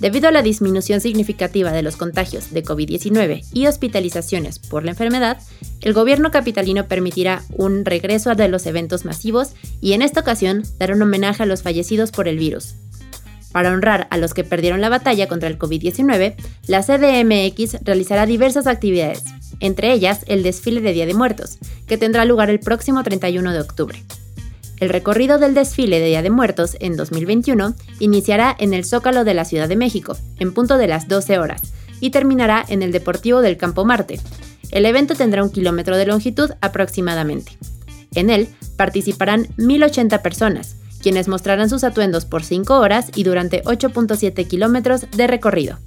Debido 0.00 0.28
a 0.28 0.32
la 0.32 0.42
disminución 0.42 1.00
significativa 1.00 1.70
de 1.70 1.82
los 1.82 1.96
contagios 1.96 2.52
de 2.52 2.64
COVID-19 2.64 3.44
y 3.52 3.66
hospitalizaciones 3.68 4.58
por 4.58 4.84
la 4.84 4.90
enfermedad, 4.90 5.38
el 5.82 5.92
gobierno 5.92 6.32
capitalino 6.32 6.88
permitirá 6.88 7.44
un 7.50 7.84
regreso 7.84 8.34
de 8.34 8.48
los 8.48 8.66
eventos 8.66 9.04
masivos 9.04 9.52
y 9.80 9.92
en 9.92 10.02
esta 10.02 10.20
ocasión 10.20 10.64
dará 10.78 10.94
un 10.94 11.02
homenaje 11.02 11.44
a 11.44 11.46
los 11.46 11.62
fallecidos 11.62 12.10
por 12.10 12.26
el 12.26 12.38
virus. 12.38 12.74
Para 13.52 13.72
honrar 13.72 14.06
a 14.10 14.18
los 14.18 14.34
que 14.34 14.44
perdieron 14.44 14.80
la 14.80 14.88
batalla 14.88 15.26
contra 15.26 15.48
el 15.48 15.58
COVID-19, 15.58 16.34
la 16.66 16.82
CDMX 16.82 17.82
realizará 17.82 18.26
diversas 18.26 18.66
actividades, 18.66 19.24
entre 19.60 19.92
ellas 19.92 20.20
el 20.26 20.42
desfile 20.42 20.80
de 20.80 20.92
Día 20.92 21.06
de 21.06 21.14
Muertos, 21.14 21.58
que 21.86 21.98
tendrá 21.98 22.24
lugar 22.24 22.50
el 22.50 22.60
próximo 22.60 23.02
31 23.02 23.52
de 23.52 23.60
octubre. 23.60 24.02
El 24.80 24.90
recorrido 24.90 25.38
del 25.38 25.54
desfile 25.54 25.98
de 25.98 26.06
Día 26.06 26.22
de 26.22 26.30
Muertos 26.30 26.76
en 26.78 26.96
2021 26.96 27.74
iniciará 27.98 28.54
en 28.58 28.74
el 28.74 28.84
Zócalo 28.84 29.24
de 29.24 29.34
la 29.34 29.44
Ciudad 29.44 29.68
de 29.68 29.76
México, 29.76 30.16
en 30.38 30.52
punto 30.52 30.78
de 30.78 30.86
las 30.86 31.08
12 31.08 31.38
horas, 31.38 31.62
y 32.00 32.10
terminará 32.10 32.64
en 32.68 32.82
el 32.82 32.92
Deportivo 32.92 33.40
del 33.40 33.56
Campo 33.56 33.84
Marte. 33.84 34.20
El 34.70 34.86
evento 34.86 35.14
tendrá 35.14 35.42
un 35.42 35.50
kilómetro 35.50 35.96
de 35.96 36.06
longitud 36.06 36.50
aproximadamente. 36.60 37.52
En 38.14 38.30
él 38.30 38.48
participarán 38.76 39.46
1.080 39.56 40.22
personas, 40.22 40.76
quienes 40.98 41.28
mostrarán 41.28 41.70
sus 41.70 41.84
atuendos 41.84 42.24
por 42.24 42.44
5 42.44 42.78
horas 42.78 43.10
y 43.14 43.24
durante 43.24 43.62
8.7 43.64 44.46
kilómetros 44.46 45.06
de 45.10 45.26
recorrido. 45.26 45.78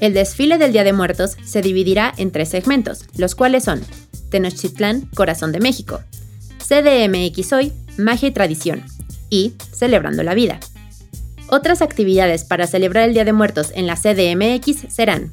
El 0.00 0.14
desfile 0.14 0.58
del 0.58 0.72
Día 0.72 0.84
de 0.84 0.92
Muertos 0.92 1.36
se 1.44 1.60
dividirá 1.60 2.14
en 2.16 2.30
tres 2.30 2.50
segmentos, 2.50 3.04
los 3.16 3.34
cuales 3.34 3.64
son 3.64 3.80
Tenochtitlán, 4.30 5.06
Corazón 5.14 5.52
de 5.52 5.60
México, 5.60 6.00
CDMX 6.58 7.52
Hoy, 7.52 7.72
Magia 7.96 8.28
y 8.28 8.32
Tradición, 8.32 8.84
y 9.30 9.54
Celebrando 9.72 10.22
la 10.22 10.34
Vida. 10.34 10.60
Otras 11.48 11.82
actividades 11.82 12.44
para 12.44 12.66
celebrar 12.66 13.08
el 13.08 13.14
Día 13.14 13.24
de 13.24 13.32
Muertos 13.32 13.72
en 13.74 13.86
la 13.86 13.96
CDMX 13.96 14.92
serán 14.92 15.32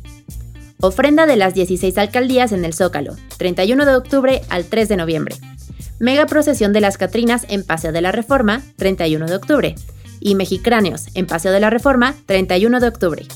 Ofrenda 0.82 1.26
de 1.26 1.38
las 1.38 1.54
16 1.54 1.98
alcaldías 1.98 2.52
en 2.52 2.66
el 2.66 2.74
Zócalo, 2.74 3.16
31 3.38 3.86
de 3.86 3.96
octubre 3.96 4.42
al 4.50 4.66
3 4.66 4.90
de 4.90 4.98
noviembre. 4.98 5.36
Mega 6.00 6.26
procesión 6.26 6.74
de 6.74 6.82
las 6.82 6.98
Catrinas 6.98 7.46
en 7.50 7.64
Paseo 7.64 7.92
de 7.92 8.02
la 8.02 8.12
Reforma, 8.12 8.62
31 8.76 9.28
de 9.28 9.36
octubre. 9.36 9.76
Y 10.20 10.36
Mexicráneos 10.36 11.06
en 11.14 11.28
Paseo 11.28 11.52
de 11.52 11.60
la 11.60 11.70
Reforma, 11.70 12.16
31 12.26 12.80
de 12.80 12.88
octubre 12.88 13.28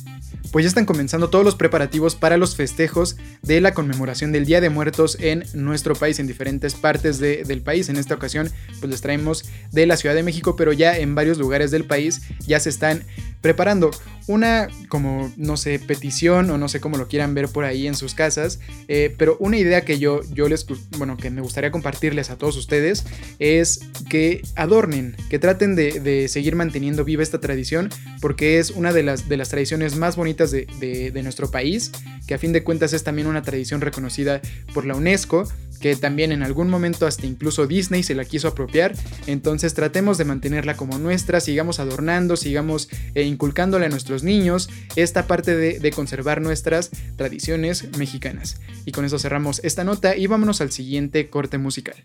pues 0.51 0.63
ya 0.63 0.69
están 0.69 0.85
comenzando 0.85 1.29
todos 1.29 1.45
los 1.45 1.55
preparativos 1.55 2.15
para 2.15 2.37
los 2.37 2.55
festejos 2.55 3.17
de 3.41 3.61
la 3.61 3.73
conmemoración 3.73 4.31
del 4.31 4.45
Día 4.45 4.61
de 4.61 4.69
Muertos 4.69 5.17
en 5.19 5.45
nuestro 5.53 5.95
país, 5.95 6.19
en 6.19 6.27
diferentes 6.27 6.75
partes 6.75 7.19
del 7.19 7.61
país. 7.61 7.89
En 7.89 7.97
esta 7.97 8.15
ocasión, 8.15 8.49
pues 8.79 8.89
les 8.89 9.01
traemos 9.01 9.45
de 9.71 9.85
la 9.85 9.97
Ciudad 9.97 10.15
de 10.15 10.23
México, 10.23 10.55
pero 10.55 10.73
ya 10.73 10.97
en 10.97 11.15
varios 11.15 11.37
lugares 11.37 11.71
del 11.71 11.85
país 11.85 12.21
ya 12.47 12.59
se 12.59 12.69
están 12.69 13.03
preparando 13.41 13.91
una 14.27 14.67
como 14.89 15.31
no 15.37 15.57
sé 15.57 15.79
petición 15.79 16.51
o 16.51 16.57
no 16.57 16.69
sé 16.69 16.79
cómo 16.79 16.97
lo 16.97 17.07
quieran 17.07 17.33
ver 17.33 17.49
por 17.49 17.65
ahí 17.65 17.87
en 17.87 17.95
sus 17.95 18.13
casas 18.13 18.59
eh, 18.87 19.13
pero 19.17 19.37
una 19.39 19.57
idea 19.57 19.85
que 19.85 19.97
yo 19.97 20.21
yo 20.31 20.47
les 20.49 20.65
bueno 20.97 21.17
que 21.17 21.29
me 21.29 21.41
gustaría 21.41 21.71
compartirles 21.71 22.29
a 22.29 22.37
todos 22.37 22.55
ustedes 22.57 23.05
es 23.39 23.79
que 24.09 24.43
adornen 24.55 25.15
que 25.29 25.39
traten 25.39 25.75
de, 25.75 26.27
seguir 26.27 26.55
manteniendo 26.55 27.03
viva 27.05 27.23
esta 27.23 27.39
tradición 27.39 27.89
porque 28.21 28.59
es 28.59 28.71
una 28.71 28.93
de 28.93 29.03
las 29.03 29.29
de 29.29 29.37
las 29.37 29.49
tradiciones 29.49 29.95
más 29.95 30.15
bonitas 30.15 30.51
de, 30.51 30.65
de 30.79 31.23
nuestro 31.23 31.49
país 31.49 31.91
que 32.27 32.35
a 32.35 32.37
fin 32.37 32.53
de 32.53 32.63
cuentas 32.63 32.93
es 32.93 33.03
también 33.03 33.27
una 33.27 33.41
tradición 33.41 33.81
reconocida 33.81 34.41
por 34.73 34.85
la 34.85 34.95
UNESCO 34.95 35.47
que 35.79 35.95
también 35.95 36.31
en 36.31 36.43
algún 36.43 36.69
momento 36.69 37.07
hasta 37.07 37.25
incluso 37.25 37.67
Disney 37.67 38.03
se 38.03 38.15
la 38.15 38.25
quiso 38.25 38.47
apropiar. 38.47 38.95
Entonces 39.27 39.73
tratemos 39.73 40.17
de 40.17 40.25
mantenerla 40.25 40.75
como 40.75 40.97
nuestra, 40.97 41.39
sigamos 41.39 41.79
adornando, 41.79 42.35
sigamos 42.35 42.89
eh, 43.15 43.23
inculcándole 43.23 43.85
a 43.85 43.89
nuestros 43.89 44.23
niños 44.23 44.69
esta 44.95 45.27
parte 45.27 45.55
de, 45.55 45.79
de, 45.79 45.91
conservar 45.91 46.41
nuestras 46.41 46.91
tradiciones 47.15 47.97
mexicanas. 47.97 48.59
Y 48.85 48.91
con 48.91 49.05
eso 49.05 49.19
cerramos 49.19 49.61
esta 49.63 49.83
nota 49.83 50.15
y 50.15 50.27
vámonos 50.27 50.61
al 50.61 50.71
siguiente 50.71 51.29
corte 51.29 51.57
musical. 51.57 51.95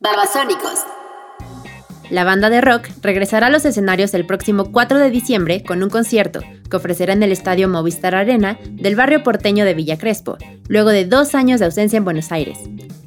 Babasónicos. 0.00 0.80
La 2.10 2.24
banda 2.24 2.50
de 2.50 2.60
rock 2.60 2.88
regresará 3.02 3.46
a 3.46 3.50
los 3.50 3.64
escenarios 3.64 4.14
el 4.14 4.26
próximo 4.26 4.72
4 4.72 4.98
de 4.98 5.10
diciembre 5.10 5.62
con 5.62 5.82
un 5.82 5.90
concierto 5.90 6.40
que 6.68 6.76
ofrecerá 6.76 7.12
en 7.12 7.22
el 7.22 7.30
estadio 7.30 7.68
Movistar 7.68 8.16
Arena 8.16 8.58
del 8.68 8.96
barrio 8.96 9.22
porteño 9.22 9.64
de 9.64 9.74
Villa 9.74 9.96
Crespo, 9.96 10.36
luego 10.66 10.90
de 10.90 11.04
dos 11.04 11.36
años 11.36 11.60
de 11.60 11.66
ausencia 11.66 11.96
en 11.96 12.04
Buenos 12.04 12.32
Aires. 12.32 12.58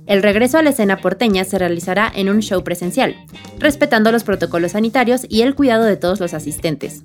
El 0.05 0.23
regreso 0.23 0.57
a 0.57 0.63
la 0.63 0.69
escena 0.69 0.97
porteña 0.97 1.43
se 1.43 1.59
realizará 1.59 2.11
en 2.15 2.29
un 2.29 2.41
show 2.41 2.63
presencial, 2.63 3.15
respetando 3.59 4.11
los 4.11 4.23
protocolos 4.23 4.71
sanitarios 4.71 5.25
y 5.27 5.41
el 5.41 5.53
cuidado 5.55 5.83
de 5.83 5.97
todos 5.97 6.21
los 6.21 6.33
asistentes. 6.33 7.03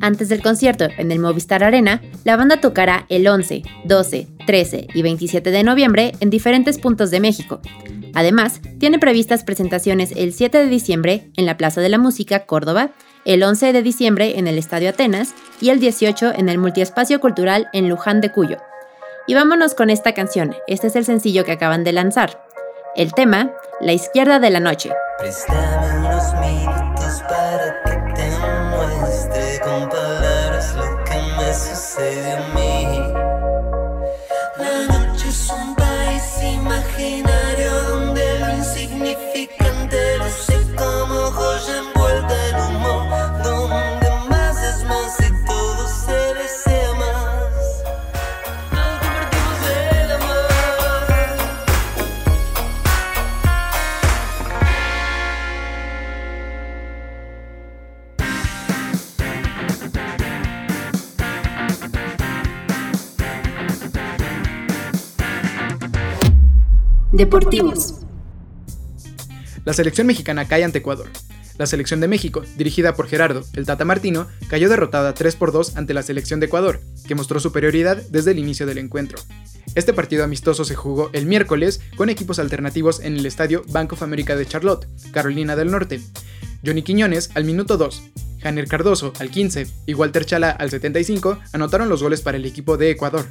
Antes 0.00 0.28
del 0.28 0.42
concierto 0.42 0.86
en 0.98 1.10
el 1.10 1.18
Movistar 1.18 1.64
Arena, 1.64 2.00
la 2.24 2.36
banda 2.36 2.60
tocará 2.60 3.06
el 3.08 3.26
11, 3.26 3.62
12, 3.84 4.28
13 4.46 4.86
y 4.94 5.02
27 5.02 5.50
de 5.50 5.62
noviembre 5.62 6.12
en 6.20 6.30
diferentes 6.30 6.78
puntos 6.78 7.10
de 7.10 7.20
México. 7.20 7.60
Además, 8.14 8.60
tiene 8.78 8.98
previstas 8.98 9.44
presentaciones 9.44 10.12
el 10.16 10.32
7 10.32 10.58
de 10.58 10.66
diciembre 10.66 11.30
en 11.36 11.46
la 11.46 11.56
Plaza 11.56 11.80
de 11.80 11.88
la 11.88 11.98
Música, 11.98 12.46
Córdoba, 12.46 12.90
el 13.24 13.42
11 13.42 13.72
de 13.72 13.82
diciembre 13.82 14.38
en 14.38 14.46
el 14.46 14.58
Estadio 14.58 14.90
Atenas 14.90 15.34
y 15.60 15.70
el 15.70 15.80
18 15.80 16.32
en 16.36 16.48
el 16.48 16.58
Multiespacio 16.58 17.20
Cultural 17.20 17.68
en 17.72 17.88
Luján 17.88 18.20
de 18.20 18.30
Cuyo. 18.30 18.58
Y 19.26 19.34
vámonos 19.34 19.74
con 19.74 19.90
esta 19.90 20.12
canción, 20.12 20.54
este 20.66 20.88
es 20.88 20.96
el 20.96 21.04
sencillo 21.04 21.44
que 21.44 21.52
acaban 21.52 21.82
de 21.82 21.92
lanzar. 21.92 22.44
El 22.94 23.12
tema, 23.12 23.50
La 23.80 23.92
izquierda 23.92 24.38
de 24.38 24.50
la 24.50 24.60
noche. 24.60 24.90
Deportivos. 67.14 68.00
La 69.64 69.72
selección 69.72 70.08
mexicana 70.08 70.48
cae 70.48 70.64
ante 70.64 70.78
Ecuador. 70.78 71.06
La 71.58 71.66
selección 71.66 72.00
de 72.00 72.08
México, 72.08 72.42
dirigida 72.56 72.96
por 72.96 73.06
Gerardo, 73.06 73.44
el 73.52 73.66
Tata 73.66 73.84
Martino, 73.84 74.26
cayó 74.48 74.68
derrotada 74.68 75.14
3 75.14 75.36
por 75.36 75.52
2 75.52 75.76
ante 75.76 75.94
la 75.94 76.02
selección 76.02 76.40
de 76.40 76.46
Ecuador, 76.46 76.80
que 77.06 77.14
mostró 77.14 77.38
superioridad 77.38 77.98
desde 78.10 78.32
el 78.32 78.40
inicio 78.40 78.66
del 78.66 78.78
encuentro. 78.78 79.16
Este 79.76 79.92
partido 79.92 80.24
amistoso 80.24 80.64
se 80.64 80.74
jugó 80.74 81.10
el 81.12 81.26
miércoles 81.26 81.80
con 81.96 82.10
equipos 82.10 82.40
alternativos 82.40 82.98
en 82.98 83.16
el 83.16 83.26
estadio 83.26 83.62
Bank 83.68 83.92
of 83.92 84.02
America 84.02 84.34
de 84.34 84.46
Charlotte, 84.46 84.88
Carolina 85.12 85.54
del 85.54 85.70
Norte. 85.70 86.00
Johnny 86.66 86.82
Quiñones 86.82 87.30
al 87.34 87.44
minuto 87.44 87.76
2, 87.76 88.10
Janer 88.44 88.68
Cardoso 88.68 89.14
al 89.18 89.30
15 89.30 89.66
y 89.86 89.94
Walter 89.94 90.26
Chala 90.26 90.50
al 90.50 90.68
75 90.68 91.38
anotaron 91.52 91.88
los 91.88 92.02
goles 92.02 92.20
para 92.20 92.36
el 92.36 92.44
equipo 92.44 92.76
de 92.76 92.90
Ecuador. 92.90 93.26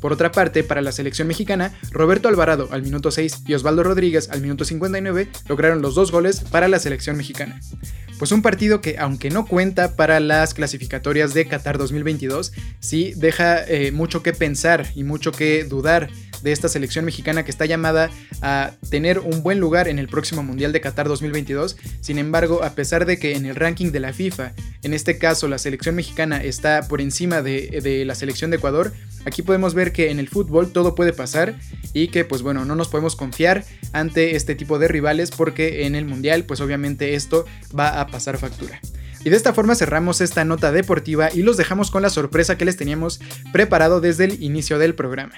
Por 0.00 0.12
otra 0.12 0.32
parte, 0.32 0.62
para 0.62 0.82
la 0.82 0.92
selección 0.92 1.26
mexicana, 1.26 1.72
Roberto 1.92 2.28
Alvarado 2.28 2.68
al 2.70 2.82
minuto 2.82 3.10
6 3.10 3.44
y 3.46 3.54
Osvaldo 3.54 3.82
Rodríguez 3.82 4.28
al 4.30 4.42
minuto 4.42 4.64
59 4.64 5.28
lograron 5.48 5.80
los 5.80 5.94
dos 5.94 6.12
goles 6.12 6.40
para 6.40 6.68
la 6.68 6.78
selección 6.78 7.16
mexicana. 7.16 7.58
Pues 8.18 8.32
un 8.32 8.42
partido 8.42 8.82
que, 8.82 8.98
aunque 8.98 9.30
no 9.30 9.46
cuenta 9.46 9.96
para 9.96 10.20
las 10.20 10.52
clasificatorias 10.52 11.32
de 11.32 11.48
Qatar 11.48 11.78
2022, 11.78 12.52
sí 12.78 13.14
deja 13.16 13.64
eh, 13.66 13.92
mucho 13.92 14.22
que 14.22 14.34
pensar 14.34 14.86
y 14.94 15.04
mucho 15.04 15.32
que 15.32 15.64
dudar 15.64 16.10
de 16.42 16.52
esta 16.52 16.68
selección 16.68 17.04
mexicana 17.04 17.44
que 17.44 17.50
está 17.50 17.66
llamada 17.66 18.10
a 18.42 18.72
tener 18.90 19.18
un 19.18 19.42
buen 19.42 19.60
lugar 19.60 19.88
en 19.88 19.98
el 19.98 20.08
próximo 20.08 20.42
Mundial 20.42 20.72
de 20.72 20.80
Qatar 20.80 21.08
2022. 21.08 21.76
Sin 22.00 22.18
embargo, 22.18 22.62
a 22.62 22.70
pesar 22.70 23.06
de 23.06 23.18
que 23.18 23.36
en 23.36 23.46
el 23.46 23.56
ranking 23.56 23.92
de 23.92 24.00
la 24.00 24.12
FIFA, 24.12 24.52
en 24.82 24.94
este 24.94 25.18
caso 25.18 25.48
la 25.48 25.58
selección 25.58 25.94
mexicana 25.94 26.42
está 26.42 26.88
por 26.88 27.00
encima 27.00 27.42
de, 27.42 27.80
de 27.82 28.04
la 28.04 28.14
selección 28.14 28.50
de 28.50 28.56
Ecuador, 28.56 28.92
Aquí 29.26 29.42
podemos 29.42 29.74
ver 29.74 29.92
que 29.92 30.10
en 30.10 30.18
el 30.18 30.28
fútbol 30.28 30.72
todo 30.72 30.94
puede 30.94 31.12
pasar 31.12 31.54
y 31.92 32.08
que 32.08 32.24
pues 32.24 32.42
bueno, 32.42 32.64
no 32.64 32.74
nos 32.74 32.88
podemos 32.88 33.16
confiar 33.16 33.64
ante 33.92 34.36
este 34.36 34.54
tipo 34.54 34.78
de 34.78 34.88
rivales 34.88 35.30
porque 35.30 35.84
en 35.86 35.94
el 35.94 36.06
mundial 36.06 36.44
pues 36.44 36.60
obviamente 36.60 37.14
esto 37.14 37.44
va 37.78 38.00
a 38.00 38.06
pasar 38.06 38.38
factura. 38.38 38.80
Y 39.22 39.28
de 39.28 39.36
esta 39.36 39.52
forma 39.52 39.74
cerramos 39.74 40.22
esta 40.22 40.44
nota 40.46 40.72
deportiva 40.72 41.28
y 41.32 41.42
los 41.42 41.58
dejamos 41.58 41.90
con 41.90 42.00
la 42.02 42.08
sorpresa 42.08 42.56
que 42.56 42.64
les 42.64 42.78
teníamos 42.78 43.20
preparado 43.52 44.00
desde 44.00 44.24
el 44.24 44.42
inicio 44.42 44.78
del 44.78 44.94
programa. 44.94 45.34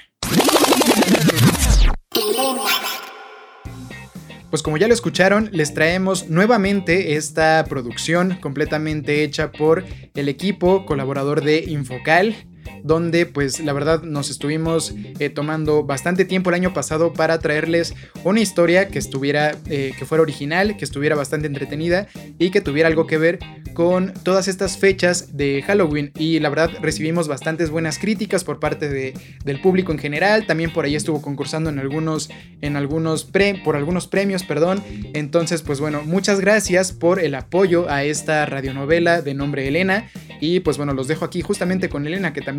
Pues 4.49 4.61
como 4.61 4.77
ya 4.77 4.87
lo 4.87 4.93
escucharon, 4.93 5.49
les 5.51 5.73
traemos 5.73 6.29
nuevamente 6.29 7.15
esta 7.15 7.65
producción 7.67 8.37
completamente 8.39 9.23
hecha 9.23 9.51
por 9.51 9.83
el 10.13 10.29
equipo 10.29 10.85
colaborador 10.85 11.43
de 11.43 11.63
Infocal 11.67 12.35
donde 12.83 13.25
pues 13.25 13.59
la 13.59 13.73
verdad 13.73 14.03
nos 14.03 14.29
estuvimos 14.29 14.93
eh, 15.19 15.29
tomando 15.29 15.83
bastante 15.83 16.25
tiempo 16.25 16.49
el 16.49 16.55
año 16.55 16.73
pasado 16.73 17.13
para 17.13 17.39
traerles 17.39 17.93
una 18.23 18.39
historia 18.39 18.87
que 18.87 18.99
estuviera, 18.99 19.55
eh, 19.69 19.93
que 19.97 20.05
fuera 20.05 20.21
original, 20.21 20.77
que 20.77 20.85
estuviera 20.85 21.15
bastante 21.15 21.47
entretenida 21.47 22.07
y 22.39 22.51
que 22.51 22.61
tuviera 22.61 22.87
algo 22.87 23.07
que 23.07 23.17
ver 23.17 23.39
con 23.73 24.13
todas 24.23 24.47
estas 24.47 24.77
fechas 24.77 25.35
de 25.35 25.63
Halloween. 25.65 26.11
Y 26.17 26.39
la 26.39 26.49
verdad 26.49 26.71
recibimos 26.81 27.27
bastantes 27.27 27.69
buenas 27.69 27.99
críticas 27.99 28.43
por 28.43 28.59
parte 28.59 28.89
de, 28.89 29.13
del 29.43 29.61
público 29.61 29.91
en 29.91 29.99
general, 29.99 30.45
también 30.45 30.71
por 30.71 30.85
ahí 30.85 30.95
estuvo 30.95 31.21
concursando 31.21 31.69
en 31.69 31.79
algunos, 31.79 32.29
en 32.61 32.75
algunos 32.75 33.23
pre, 33.23 33.61
por 33.63 33.75
algunos 33.75 34.07
premios, 34.07 34.43
perdón, 34.43 34.83
entonces 35.13 35.61
pues 35.61 35.79
bueno, 35.79 36.03
muchas 36.03 36.39
gracias 36.39 36.91
por 36.91 37.19
el 37.19 37.35
apoyo 37.35 37.89
a 37.89 38.03
esta 38.03 38.45
radionovela 38.45 39.21
de 39.21 39.33
nombre 39.33 39.67
Elena. 39.67 40.09
Y 40.39 40.59
pues 40.59 40.77
bueno, 40.77 40.93
los 40.93 41.07
dejo 41.07 41.23
aquí 41.23 41.41
justamente 41.41 41.87
con 41.87 42.05
Elena 42.05 42.33
que 42.33 42.41
también 42.41 42.52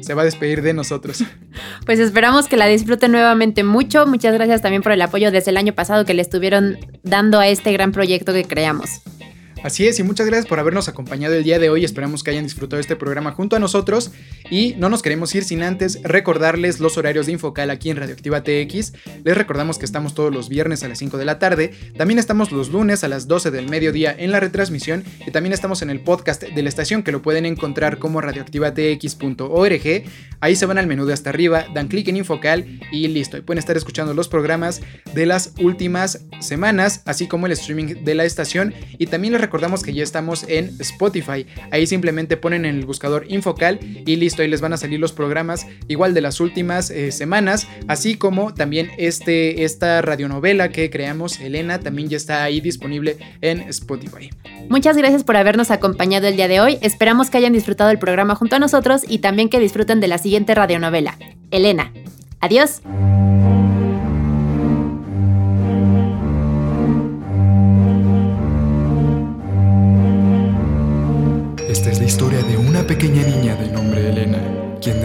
se 0.00 0.14
va 0.14 0.22
a 0.22 0.24
despedir 0.24 0.62
de 0.62 0.74
nosotros. 0.74 1.22
Pues 1.86 1.98
esperamos 2.00 2.48
que 2.48 2.56
la 2.56 2.66
disfruten 2.66 3.12
nuevamente 3.12 3.62
mucho. 3.62 4.06
Muchas 4.06 4.34
gracias 4.34 4.60
también 4.60 4.82
por 4.82 4.92
el 4.92 5.00
apoyo 5.02 5.30
desde 5.30 5.50
el 5.50 5.56
año 5.56 5.72
pasado 5.72 6.04
que 6.04 6.14
le 6.14 6.22
estuvieron 6.22 6.78
dando 7.02 7.38
a 7.38 7.46
este 7.46 7.72
gran 7.72 7.92
proyecto 7.92 8.32
que 8.32 8.44
creamos. 8.44 9.02
Así 9.64 9.88
es, 9.88 9.98
y 9.98 10.02
muchas 10.02 10.26
gracias 10.26 10.46
por 10.46 10.58
habernos 10.58 10.88
acompañado 10.88 11.32
el 11.34 11.42
día 11.42 11.58
de 11.58 11.70
hoy. 11.70 11.86
Esperamos 11.86 12.22
que 12.22 12.30
hayan 12.30 12.44
disfrutado 12.44 12.80
este 12.80 12.96
programa 12.96 13.32
junto 13.32 13.56
a 13.56 13.58
nosotros. 13.58 14.12
Y 14.50 14.74
no 14.76 14.90
nos 14.90 15.00
queremos 15.00 15.34
ir 15.34 15.42
sin 15.42 15.62
antes 15.62 16.02
recordarles 16.02 16.80
los 16.80 16.98
horarios 16.98 17.24
de 17.24 17.32
Infocal 17.32 17.70
aquí 17.70 17.88
en 17.88 17.96
Radioactiva 17.96 18.42
TX. 18.42 18.92
Les 19.24 19.34
recordamos 19.34 19.78
que 19.78 19.86
estamos 19.86 20.12
todos 20.12 20.34
los 20.34 20.50
viernes 20.50 20.84
a 20.84 20.88
las 20.88 20.98
5 20.98 21.16
de 21.16 21.24
la 21.24 21.38
tarde. 21.38 21.72
También 21.96 22.18
estamos 22.18 22.52
los 22.52 22.68
lunes 22.68 23.04
a 23.04 23.08
las 23.08 23.26
12 23.26 23.50
del 23.50 23.70
mediodía 23.70 24.14
en 24.16 24.32
la 24.32 24.40
retransmisión. 24.40 25.02
Y 25.26 25.30
también 25.30 25.54
estamos 25.54 25.80
en 25.80 25.88
el 25.88 26.00
podcast 26.00 26.42
de 26.42 26.62
la 26.62 26.68
estación 26.68 27.02
que 27.02 27.10
lo 27.10 27.22
pueden 27.22 27.46
encontrar 27.46 27.98
como 27.98 28.20
radioactivatx.org. 28.20 30.04
Ahí 30.40 30.56
se 30.56 30.66
van 30.66 30.76
al 30.76 30.86
menú 30.86 31.06
de 31.06 31.14
hasta 31.14 31.30
arriba, 31.30 31.64
dan 31.72 31.88
clic 31.88 32.06
en 32.08 32.18
Infocal 32.18 32.80
y 32.92 33.08
listo. 33.08 33.38
Y 33.38 33.40
pueden 33.40 33.60
estar 33.60 33.78
escuchando 33.78 34.12
los 34.12 34.28
programas 34.28 34.82
de 35.14 35.24
las 35.24 35.54
últimas 35.58 36.26
semanas, 36.40 37.00
así 37.06 37.28
como 37.28 37.46
el 37.46 37.52
streaming 37.52 38.04
de 38.04 38.14
la 38.14 38.26
estación. 38.26 38.74
Y 38.98 39.06
también 39.06 39.32
les 39.32 39.40
recordamos 39.40 39.53
que 39.82 39.92
ya 39.92 40.02
estamos 40.02 40.44
en 40.48 40.74
Spotify. 40.80 41.46
Ahí 41.70 41.86
simplemente 41.86 42.36
ponen 42.36 42.64
en 42.64 42.76
el 42.76 42.86
buscador 42.86 43.24
Infocal 43.28 43.78
y 43.82 44.16
listo, 44.16 44.42
ahí 44.42 44.48
les 44.48 44.60
van 44.60 44.72
a 44.72 44.76
salir 44.76 44.98
los 44.98 45.12
programas 45.12 45.66
igual 45.86 46.12
de 46.12 46.20
las 46.20 46.40
últimas 46.40 46.90
eh, 46.90 47.12
semanas, 47.12 47.68
así 47.86 48.16
como 48.16 48.52
también 48.52 48.90
este, 48.98 49.64
esta 49.64 50.02
radionovela 50.02 50.70
que 50.70 50.90
creamos, 50.90 51.40
Elena, 51.40 51.78
también 51.78 52.08
ya 52.08 52.16
está 52.16 52.42
ahí 52.42 52.60
disponible 52.60 53.16
en 53.40 53.60
Spotify. 53.68 54.30
Muchas 54.68 54.96
gracias 54.96 55.22
por 55.22 55.36
habernos 55.36 55.70
acompañado 55.70 56.26
el 56.26 56.36
día 56.36 56.48
de 56.48 56.60
hoy. 56.60 56.78
Esperamos 56.80 57.30
que 57.30 57.38
hayan 57.38 57.52
disfrutado 57.52 57.90
el 57.90 57.98
programa 57.98 58.34
junto 58.34 58.56
a 58.56 58.58
nosotros 58.58 59.02
y 59.06 59.18
también 59.18 59.48
que 59.48 59.60
disfruten 59.60 60.00
de 60.00 60.08
la 60.08 60.18
siguiente 60.18 60.54
radionovela, 60.54 61.16
Elena. 61.50 61.92
Adiós. 62.40 62.82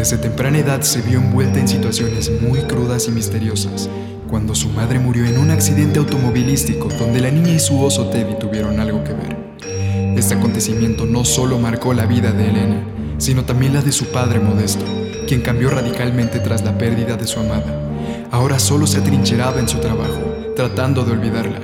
Desde 0.10 0.24
temprana 0.24 0.58
edad 0.58 0.82
se 0.82 1.04
vio 1.04 1.20
envuelta 1.20 1.60
en 1.60 1.68
situaciones 1.68 2.32
muy 2.42 2.62
crudas 2.62 3.08
y 3.08 3.12
misteriosas, 3.12 3.88
cuando 4.28 4.56
su 4.56 4.70
madre 4.70 4.98
murió 4.98 5.24
en 5.28 5.38
un 5.38 5.52
accidente 5.52 6.00
automovilístico 6.00 6.88
donde 6.98 7.22
la 7.22 7.30
niña 7.30 7.52
y 7.52 7.60
su 7.60 7.80
oso 7.80 8.10
Teddy 8.10 8.40
tuvieron 8.40 8.80
algo 8.80 9.04
que 9.04 9.14
ver. 9.14 9.38
Este 10.18 10.34
acontecimiento 10.34 11.06
no 11.06 11.26
solo 11.26 11.60
marcó 11.60 11.94
la 11.94 12.08
vida 12.08 12.32
de 12.32 12.50
Elena, 12.50 12.84
sino 13.20 13.46
también 13.46 13.76
la 13.76 13.84
de 13.84 13.92
su 13.92 14.06
padre 14.06 14.40
Modesto, 14.40 14.84
quien 15.28 15.42
cambió 15.42 15.70
radicalmente 15.70 16.40
tras 16.40 16.64
la 16.64 16.76
pérdida 16.76 17.16
de 17.16 17.28
su 17.28 17.40
amada. 17.40 17.80
Ahora 18.32 18.58
solo 18.58 18.88
se 18.88 18.98
atrincheraba 18.98 19.60
en 19.60 19.70
su 19.70 19.78
trabajo, 19.78 20.54
tratando 20.56 21.06
de 21.06 21.12
olvidarla, 21.12 21.60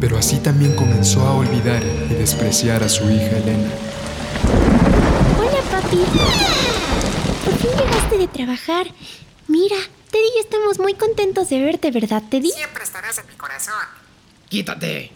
pero 0.00 0.18
así 0.18 0.36
también 0.36 0.74
comenzó 0.74 1.22
a 1.22 1.34
olvidar 1.34 1.82
y 2.10 2.12
despreciar 2.12 2.82
a 2.82 2.90
su 2.90 3.04
hija 3.04 3.38
Elena. 3.38 3.70
Hola, 5.40 5.80
papi. 5.80 6.75
Por 7.56 7.70
fin 7.70 7.78
llegaste 7.78 8.18
de 8.18 8.28
trabajar. 8.28 8.86
Mira, 9.48 9.76
Teddy 10.10 10.26
y 10.26 10.34
yo 10.34 10.40
estamos 10.40 10.78
muy 10.78 10.92
contentos 10.92 11.48
de 11.48 11.58
verte, 11.60 11.90
¿verdad, 11.90 12.22
Teddy? 12.28 12.50
Siempre 12.50 12.84
estarás 12.84 13.16
en 13.16 13.26
mi 13.28 13.34
corazón. 13.34 13.72
Quítate. 14.50 15.10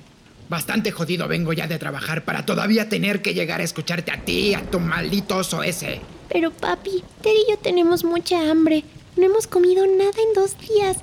Bastante 0.48 0.90
jodido 0.90 1.28
vengo 1.28 1.52
ya 1.52 1.66
de 1.66 1.78
trabajar 1.78 2.24
para 2.24 2.46
todavía 2.46 2.88
tener 2.88 3.20
que 3.20 3.34
llegar 3.34 3.60
a 3.60 3.64
escucharte 3.64 4.10
a 4.10 4.24
ti, 4.24 4.54
a 4.54 4.62
tu 4.62 4.80
maldito 4.80 5.36
oso 5.36 5.62
ese. 5.62 6.00
Pero, 6.30 6.50
papi, 6.50 7.04
Teddy 7.20 7.44
y 7.46 7.50
yo 7.50 7.58
tenemos 7.58 8.04
mucha 8.04 8.50
hambre. 8.50 8.84
No 9.16 9.26
hemos 9.26 9.46
comido 9.46 9.86
nada 9.86 10.22
en 10.26 10.32
dos 10.34 10.56
días. 10.58 10.96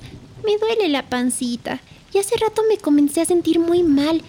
Me 0.44 0.58
duele 0.58 0.88
la 0.88 1.08
pancita. 1.08 1.78
Y 2.12 2.18
hace 2.18 2.36
rato 2.36 2.64
me 2.68 2.78
comencé 2.78 3.20
a 3.20 3.26
sentir 3.26 3.60
muy 3.60 3.84
mal. 3.84 4.22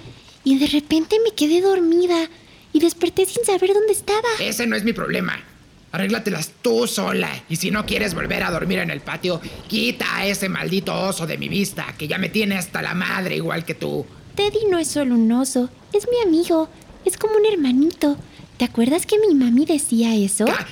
Y 0.43 0.59
de 0.59 0.67
repente 0.67 1.17
me 1.23 1.31
quedé 1.31 1.61
dormida. 1.61 2.29
Y 2.71 2.81
desperté 2.81 3.25
sin 3.25 3.43
saber 3.45 3.73
dónde 3.73 3.93
estaba. 3.93 4.29
Ese 4.39 4.67
no 4.67 4.75
es 4.75 4.83
mi 4.83 4.93
problema. 4.93 5.43
Arréglatelas 5.91 6.51
tú 6.61 6.85
sola. 6.87 7.29
Y 7.49 7.55
si 7.55 7.71
no 7.71 7.85
quieres 7.85 8.13
volver 8.13 8.43
a 8.43 8.51
dormir 8.51 8.79
en 8.79 8.91
el 8.91 9.01
patio, 9.01 9.41
quita 9.67 10.17
a 10.17 10.25
ese 10.27 10.47
maldito 10.49 10.93
oso 10.93 11.25
de 11.25 11.37
mi 11.37 11.49
vista, 11.49 11.95
que 11.97 12.07
ya 12.07 12.17
me 12.17 12.29
tiene 12.29 12.57
hasta 12.57 12.81
la 12.81 12.93
madre 12.93 13.35
igual 13.35 13.65
que 13.65 13.73
tú. 13.75 14.05
Teddy 14.35 14.65
no 14.69 14.77
es 14.77 14.87
solo 14.89 15.15
un 15.15 15.31
oso. 15.31 15.69
Es 15.93 16.07
mi 16.09 16.21
amigo. 16.27 16.69
Es 17.05 17.17
como 17.17 17.35
un 17.35 17.45
hermanito. 17.45 18.17
¿Te 18.57 18.65
acuerdas 18.65 19.05
que 19.05 19.17
mi 19.19 19.33
mami 19.33 19.65
decía 19.65 20.15
eso? 20.15 20.45
Cá- 20.45 20.67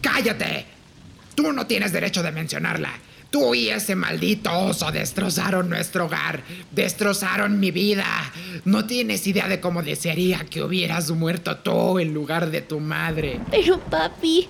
¡Cállate! 0.00 0.66
Tú 1.34 1.52
no 1.52 1.66
tienes 1.66 1.92
derecho 1.92 2.22
de 2.22 2.30
mencionarla. 2.30 2.90
Tú 3.32 3.54
y 3.54 3.70
ese 3.70 3.96
maldito 3.96 4.52
oso 4.52 4.92
destrozaron 4.92 5.70
nuestro 5.70 6.04
hogar, 6.04 6.42
destrozaron 6.70 7.58
mi 7.58 7.70
vida. 7.70 8.04
No 8.66 8.84
tienes 8.84 9.26
idea 9.26 9.48
de 9.48 9.58
cómo 9.58 9.82
desearía 9.82 10.44
que 10.50 10.62
hubieras 10.62 11.10
muerto 11.10 11.56
tú 11.56 11.98
en 11.98 12.12
lugar 12.12 12.50
de 12.50 12.60
tu 12.60 12.78
madre. 12.78 13.40
Pero, 13.50 13.80
papi, 13.80 14.48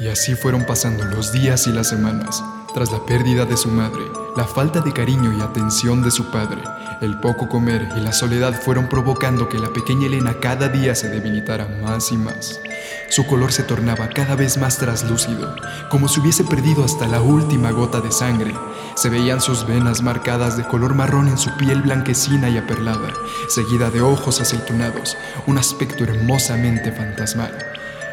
Y 0.00 0.08
así 0.08 0.34
fueron 0.34 0.66
pasando 0.66 1.04
los 1.04 1.30
días 1.32 1.68
y 1.68 1.70
las 1.70 1.88
semanas. 1.88 2.42
Tras 2.76 2.92
la 2.92 2.98
pérdida 2.98 3.46
de 3.46 3.56
su 3.56 3.70
madre, 3.70 4.02
la 4.36 4.44
falta 4.44 4.82
de 4.82 4.92
cariño 4.92 5.32
y 5.32 5.40
atención 5.40 6.02
de 6.02 6.10
su 6.10 6.30
padre, 6.30 6.60
el 7.00 7.18
poco 7.20 7.48
comer 7.48 7.88
y 7.96 8.00
la 8.00 8.12
soledad 8.12 8.52
fueron 8.52 8.86
provocando 8.86 9.48
que 9.48 9.58
la 9.58 9.70
pequeña 9.70 10.08
Elena 10.08 10.34
cada 10.40 10.68
día 10.68 10.94
se 10.94 11.08
debilitara 11.08 11.66
más 11.80 12.12
y 12.12 12.18
más. 12.18 12.60
Su 13.08 13.24
color 13.24 13.50
se 13.50 13.62
tornaba 13.62 14.10
cada 14.10 14.36
vez 14.36 14.58
más 14.58 14.76
traslúcido, 14.76 15.56
como 15.90 16.06
si 16.06 16.20
hubiese 16.20 16.44
perdido 16.44 16.84
hasta 16.84 17.08
la 17.08 17.22
última 17.22 17.70
gota 17.70 18.02
de 18.02 18.12
sangre. 18.12 18.54
Se 18.94 19.08
veían 19.08 19.40
sus 19.40 19.66
venas 19.66 20.02
marcadas 20.02 20.58
de 20.58 20.64
color 20.64 20.94
marrón 20.94 21.28
en 21.28 21.38
su 21.38 21.56
piel 21.56 21.80
blanquecina 21.80 22.50
y 22.50 22.58
aperlada, 22.58 23.08
seguida 23.48 23.88
de 23.88 24.02
ojos 24.02 24.42
aceitunados, 24.42 25.16
un 25.46 25.56
aspecto 25.56 26.04
hermosamente 26.04 26.92
fantasmal. 26.92 27.56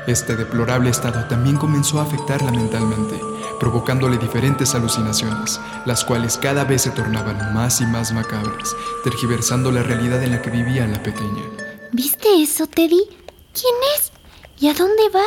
Este 0.08 0.38
deplorable 0.38 0.90
estado 0.90 1.26
también 1.28 1.58
comenzó 1.58 2.00
a 2.00 2.04
afectarla 2.04 2.52
mentalmente, 2.52 3.20
provocándole 3.60 4.18
diferentes 4.18 4.76
alucinaciones, 4.76 5.60
las 5.86 6.04
cuales 6.04 6.38
cada 6.38 6.64
vez 6.64 6.84
se 6.84 6.92
tornaban 6.92 7.54
más 7.54 7.82
y 7.82 7.86
más 7.86 8.12
macabras, 8.12 8.76
tergiversando 9.04 9.72
la 9.72 9.84
realidad 9.84 10.24
en 10.24 10.32
la 10.32 10.42
que 10.42 10.50
vivía 10.50 10.88
la 10.88 11.02
pequeña. 11.02 11.44
¿Viste 11.92 12.42
eso, 12.42 12.68
Teddy? 12.68 13.04
¿Quién 13.54 13.76
es? 13.96 14.12
¿Y 14.60 14.68
a 14.68 14.74
dónde 14.74 15.10
va? 15.10 15.26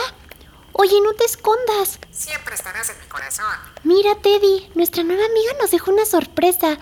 Oye, 0.72 1.00
no 1.02 1.14
te 1.14 1.24
escondas. 1.24 1.98
Siempre 2.10 2.54
estarás 2.54 2.90
en 2.90 2.98
mi 3.00 3.06
corazón. 3.06 3.46
Mira, 3.84 4.14
Teddy, 4.16 4.68
nuestra 4.74 5.02
nueva 5.04 5.24
amiga 5.24 5.52
nos 5.60 5.70
dejó 5.70 5.90
una 5.90 6.04
sorpresa. 6.04 6.78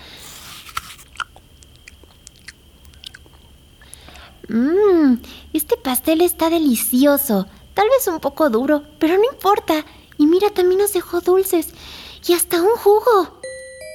Mmm, 4.47 5.15
este 5.53 5.77
pastel 5.77 6.21
está 6.21 6.49
delicioso. 6.49 7.47
Tal 7.73 7.87
vez 7.89 8.07
un 8.07 8.19
poco 8.19 8.49
duro, 8.49 8.83
pero 8.99 9.17
no 9.17 9.23
importa. 9.31 9.85
Y 10.17 10.27
mira, 10.27 10.49
también 10.49 10.79
nos 10.79 10.93
dejó 10.93 11.21
dulces. 11.21 11.67
Y 12.27 12.33
hasta 12.33 12.61
un 12.61 12.75
jugo. 12.77 13.39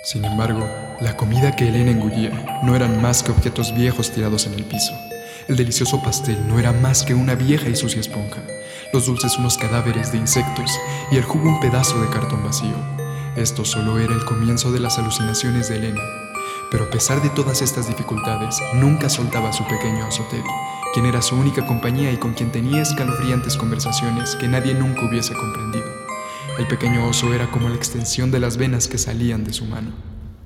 Sin 0.04 0.24
embargo, 0.24 0.68
la 1.00 1.16
comida 1.16 1.54
que 1.54 1.68
Elena 1.68 1.90
engullía 1.90 2.61
no 2.62 2.74
eran 2.74 3.02
más 3.02 3.22
que 3.22 3.33
objetos 3.33 3.74
viejos 3.74 4.11
tirados 4.11 4.46
en 4.46 4.54
el 4.54 4.64
piso. 4.64 4.92
El 5.48 5.56
delicioso 5.56 6.02
pastel 6.02 6.46
no 6.46 6.59
era 6.59 6.72
más 6.72 7.02
que 7.02 7.14
una 7.14 7.35
vieja 7.35 7.68
y 7.68 7.76
sucia 7.76 8.00
esponja, 8.00 8.42
los 8.92 9.06
dulces 9.06 9.37
unos 9.37 9.59
cadáveres 9.59 10.12
de 10.12 10.18
insectos 10.18 10.70
y 11.11 11.16
el 11.16 11.24
jugo 11.24 11.48
un 11.48 11.61
pedazo 11.61 12.00
de 12.00 12.09
cartón 12.09 12.44
vacío. 12.44 12.76
Esto 13.37 13.64
solo 13.64 13.98
era 13.98 14.14
el 14.14 14.24
comienzo 14.24 14.72
de 14.72 14.80
las 14.80 14.98
alucinaciones 14.98 15.68
de 15.68 15.76
Elena. 15.76 16.00
Pero 16.70 16.85
a 16.85 16.90
pesar 16.90 17.20
de 17.20 17.30
todas 17.30 17.62
estas 17.62 17.88
dificultades, 17.88 18.56
nunca 18.74 19.09
soltaba 19.09 19.50
a 19.50 19.52
su 19.52 19.64
pequeño 19.64 20.06
oso 20.06 20.24
Teddy, 20.30 20.42
quien 20.94 21.06
era 21.06 21.20
su 21.20 21.37
única 21.37 21.66
compañía 21.66 22.12
y 22.12 22.16
con 22.16 22.33
quien 22.33 22.52
tenía 22.52 22.83
escalofriantes 22.83 23.56
conversaciones 23.56 24.37
que 24.37 24.48
nadie 24.48 24.74
nunca 24.74 25.04
hubiese 25.04 25.35
comprendido. 25.35 25.99
El 26.58 26.66
pequeño 26.66 27.06
oso 27.06 27.32
era 27.32 27.50
como 27.50 27.68
la 27.68 27.76
extensión 27.76 28.30
de 28.30 28.40
las 28.40 28.56
venas 28.56 28.88
que 28.88 28.98
salían 28.98 29.44
de 29.44 29.52
su 29.52 29.64
mano. 29.64 29.92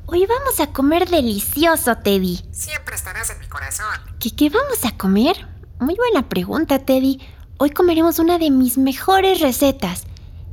Hoy 0.06 0.26
vamos 0.26 0.60
a 0.60 0.68
comer 0.68 1.08
delicioso, 1.08 1.96
Teddy. 1.96 2.40
Siempre 2.52 2.94
estarás 2.94 3.30
en 3.30 3.40
mi 3.40 3.46
corazón. 3.46 3.86
¿Qué, 4.20 4.30
qué 4.30 4.50
vamos 4.50 4.84
a 4.84 4.96
comer? 4.96 5.48
Muy 5.80 5.96
buena 5.96 6.28
pregunta, 6.28 6.78
Teddy. 6.78 7.20
Hoy 7.58 7.70
comeremos 7.70 8.18
una 8.18 8.38
de 8.38 8.50
mis 8.50 8.78
mejores 8.78 9.40
recetas. 9.40 10.04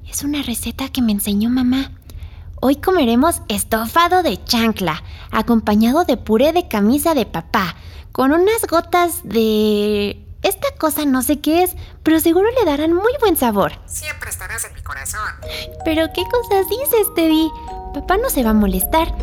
Es 0.10 0.24
una 0.24 0.42
receta 0.42 0.90
que 0.90 1.02
me 1.02 1.12
enseñó 1.12 1.50
mamá. 1.50 1.92
Hoy 2.60 2.76
comeremos 2.76 3.42
estofado 3.48 4.24
de 4.24 4.44
chancla, 4.44 5.04
acompañado 5.32 6.06
de 6.06 6.18
puré 6.18 6.54
de 6.54 6.68
camisa 6.68 7.14
de 7.14 7.26
papá, 7.26 7.76
con 8.12 8.32
unas 8.32 8.66
gotas 8.68 9.22
de... 9.24 10.24
Esta 10.44 10.68
cosa 10.80 11.06
no 11.06 11.22
sé 11.22 11.40
qué 11.40 11.64
es, 11.64 11.76
pero 12.02 12.20
seguro 12.20 12.48
le 12.58 12.66
darán 12.66 12.94
muy 12.94 13.12
buen 13.20 13.38
sabor. 13.38 13.74
Siempre 13.86 14.30
estarás 14.30 14.66
en 14.66 14.74
mi 14.74 14.82
corazón. 14.82 15.22
Pero 15.86 16.08
¿qué 16.14 16.24
cosas 16.24 16.68
dices, 16.68 17.14
Teddy? 17.16 17.52
Papá 17.94 18.18
no 18.18 18.30
se 18.30 18.44
va 18.44 18.50
a 18.50 18.54
molestar. 18.54 19.14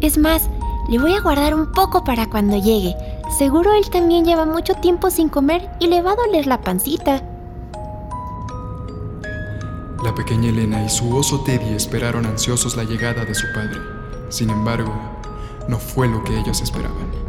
Es 0.00 0.16
más, 0.16 0.48
le 0.88 0.98
voy 0.98 1.14
a 1.14 1.20
guardar 1.20 1.54
un 1.54 1.72
poco 1.72 2.04
para 2.04 2.28
cuando 2.30 2.56
llegue. 2.56 2.96
Seguro 3.36 3.72
él 3.74 3.88
también 3.90 4.24
lleva 4.24 4.46
mucho 4.46 4.74
tiempo 4.74 5.10
sin 5.10 5.28
comer 5.28 5.68
y 5.78 5.88
le 5.88 6.00
va 6.00 6.12
a 6.12 6.16
doler 6.16 6.46
la 6.46 6.60
pancita. 6.62 7.22
La 10.02 10.14
pequeña 10.14 10.48
Elena 10.48 10.84
y 10.84 10.88
su 10.88 11.14
oso 11.14 11.40
Teddy 11.40 11.74
esperaron 11.74 12.26
ansiosos 12.26 12.76
la 12.76 12.84
llegada 12.84 13.24
de 13.24 13.34
su 13.34 13.46
padre. 13.54 13.78
Sin 14.30 14.50
embargo, 14.50 14.92
no 15.68 15.78
fue 15.78 16.08
lo 16.08 16.24
que 16.24 16.38
ellos 16.38 16.60
esperaban. 16.60 17.21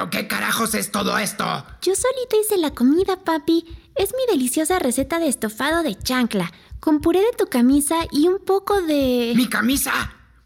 ¿Pero 0.00 0.08
qué 0.08 0.26
carajos 0.26 0.72
es 0.72 0.90
todo 0.90 1.18
esto? 1.18 1.44
Yo 1.82 1.92
solita 1.94 2.34
hice 2.40 2.56
la 2.56 2.70
comida, 2.70 3.22
papi. 3.22 3.66
Es 3.96 4.14
mi 4.14 4.32
deliciosa 4.32 4.78
receta 4.78 5.18
de 5.18 5.28
estofado 5.28 5.82
de 5.82 5.94
chancla, 5.94 6.50
con 6.78 7.02
puré 7.02 7.20
de 7.20 7.36
tu 7.36 7.48
camisa 7.48 7.96
y 8.10 8.26
un 8.26 8.42
poco 8.42 8.80
de... 8.80 9.34
¡Mi 9.36 9.46
camisa! 9.46 9.92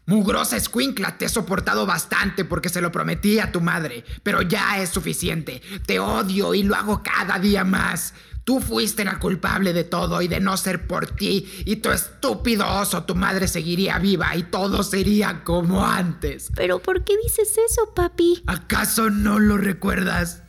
Mugrosa 0.07 0.57
escuincla, 0.57 1.17
te 1.17 1.23
he 1.23 1.29
soportado 1.29 1.85
bastante 1.85 2.43
porque 2.43 2.67
se 2.67 2.81
lo 2.81 2.91
prometí 2.91 3.39
a 3.39 3.53
tu 3.53 3.61
madre, 3.61 4.03
pero 4.23 4.41
ya 4.41 4.81
es 4.81 4.89
suficiente. 4.89 5.61
Te 5.85 6.01
odio 6.01 6.53
y 6.53 6.63
lo 6.63 6.75
hago 6.75 7.01
cada 7.01 7.39
día 7.39 7.63
más. 7.63 8.13
Tú 8.45 8.59
fuiste 8.61 9.03
la 9.03 9.17
culpable 9.17 9.73
de 9.73 9.83
todo 9.83 10.21
y 10.21 10.27
de 10.27 10.39
no 10.39 10.55
ser 10.55 10.85
por 10.85 11.07
ti 11.07 11.51
y 11.65 11.77
tu 11.77 11.89
estúpido 11.89 12.63
oso, 12.79 13.03
tu 13.03 13.15
madre 13.15 13.47
seguiría 13.47 13.97
viva 13.97 14.35
y 14.35 14.43
todo 14.43 14.83
sería 14.83 15.43
como 15.43 15.83
antes. 15.83 16.51
¿Pero 16.55 16.77
por 16.77 17.03
qué 17.03 17.17
dices 17.23 17.57
eso, 17.57 17.95
papi? 17.95 18.43
¿Acaso 18.45 19.09
no 19.09 19.39
lo 19.39 19.57
recuerdas? 19.57 20.43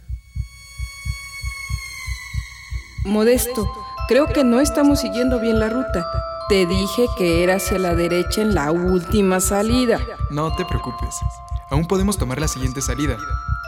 Modesto, 3.07 3.67
creo 4.09 4.27
que 4.27 4.45
no 4.45 4.61
estamos 4.61 5.01
siguiendo 5.01 5.41
bien 5.41 5.59
la 5.59 5.71
ruta. 5.71 6.07
Te 6.51 6.67
dije 6.67 7.07
que 7.17 7.45
era 7.45 7.57
hacia 7.57 7.79
la 7.79 7.95
derecha 7.95 8.43
en 8.43 8.55
la 8.55 8.73
última 8.73 9.41
salida. 9.41 9.99
No 10.31 10.55
te 10.55 10.67
preocupes. 10.67 11.15
Aún 11.71 11.89
podemos 11.89 12.19
tomar 12.19 12.39
la 12.43 12.49
siguiente 12.49 12.83
salida. 12.83 13.17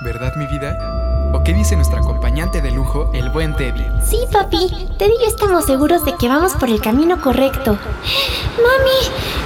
¿Verdad, 0.04 0.34
mi 0.36 0.46
vida? 0.48 1.07
¿O 1.32 1.44
qué 1.44 1.52
dice 1.52 1.76
nuestra 1.76 2.00
acompañante 2.00 2.62
de 2.62 2.70
lujo, 2.70 3.10
el 3.12 3.28
buen 3.28 3.54
Teddy? 3.54 3.84
Sí, 4.02 4.18
papi. 4.32 4.88
Teddy 4.98 5.12
y 5.12 5.22
yo 5.22 5.28
estamos 5.28 5.66
seguros 5.66 6.02
de 6.04 6.16
que 6.16 6.26
vamos 6.26 6.52
por 6.54 6.70
el 6.70 6.80
camino 6.80 7.20
correcto. 7.20 7.72
Mami, 8.56 8.98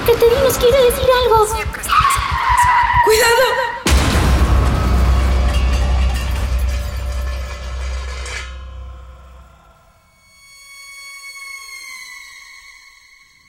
que 0.05 0.13
Teddy 0.13 0.43
nos 0.43 0.57
quiere 0.57 0.77
decir 0.85 1.05
algo. 1.25 1.45
¡Cuidado! 3.03 3.43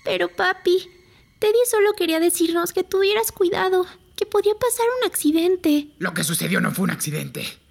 Pero 0.03 0.29
papi, 0.29 0.91
Teddy 1.39 1.59
solo 1.71 1.93
quería 1.93 2.19
decirnos 2.19 2.73
que 2.73 2.83
tuvieras 2.83 3.31
cuidado, 3.31 3.87
que 4.17 4.27
podía 4.27 4.55
pasar 4.55 4.87
un 5.01 5.07
accidente. 5.07 5.89
Lo 5.99 6.15
que 6.15 6.25
sucedió 6.25 6.61
no 6.61 6.73
fue 6.73 6.83
un 6.83 6.91
accidente. 6.91 7.64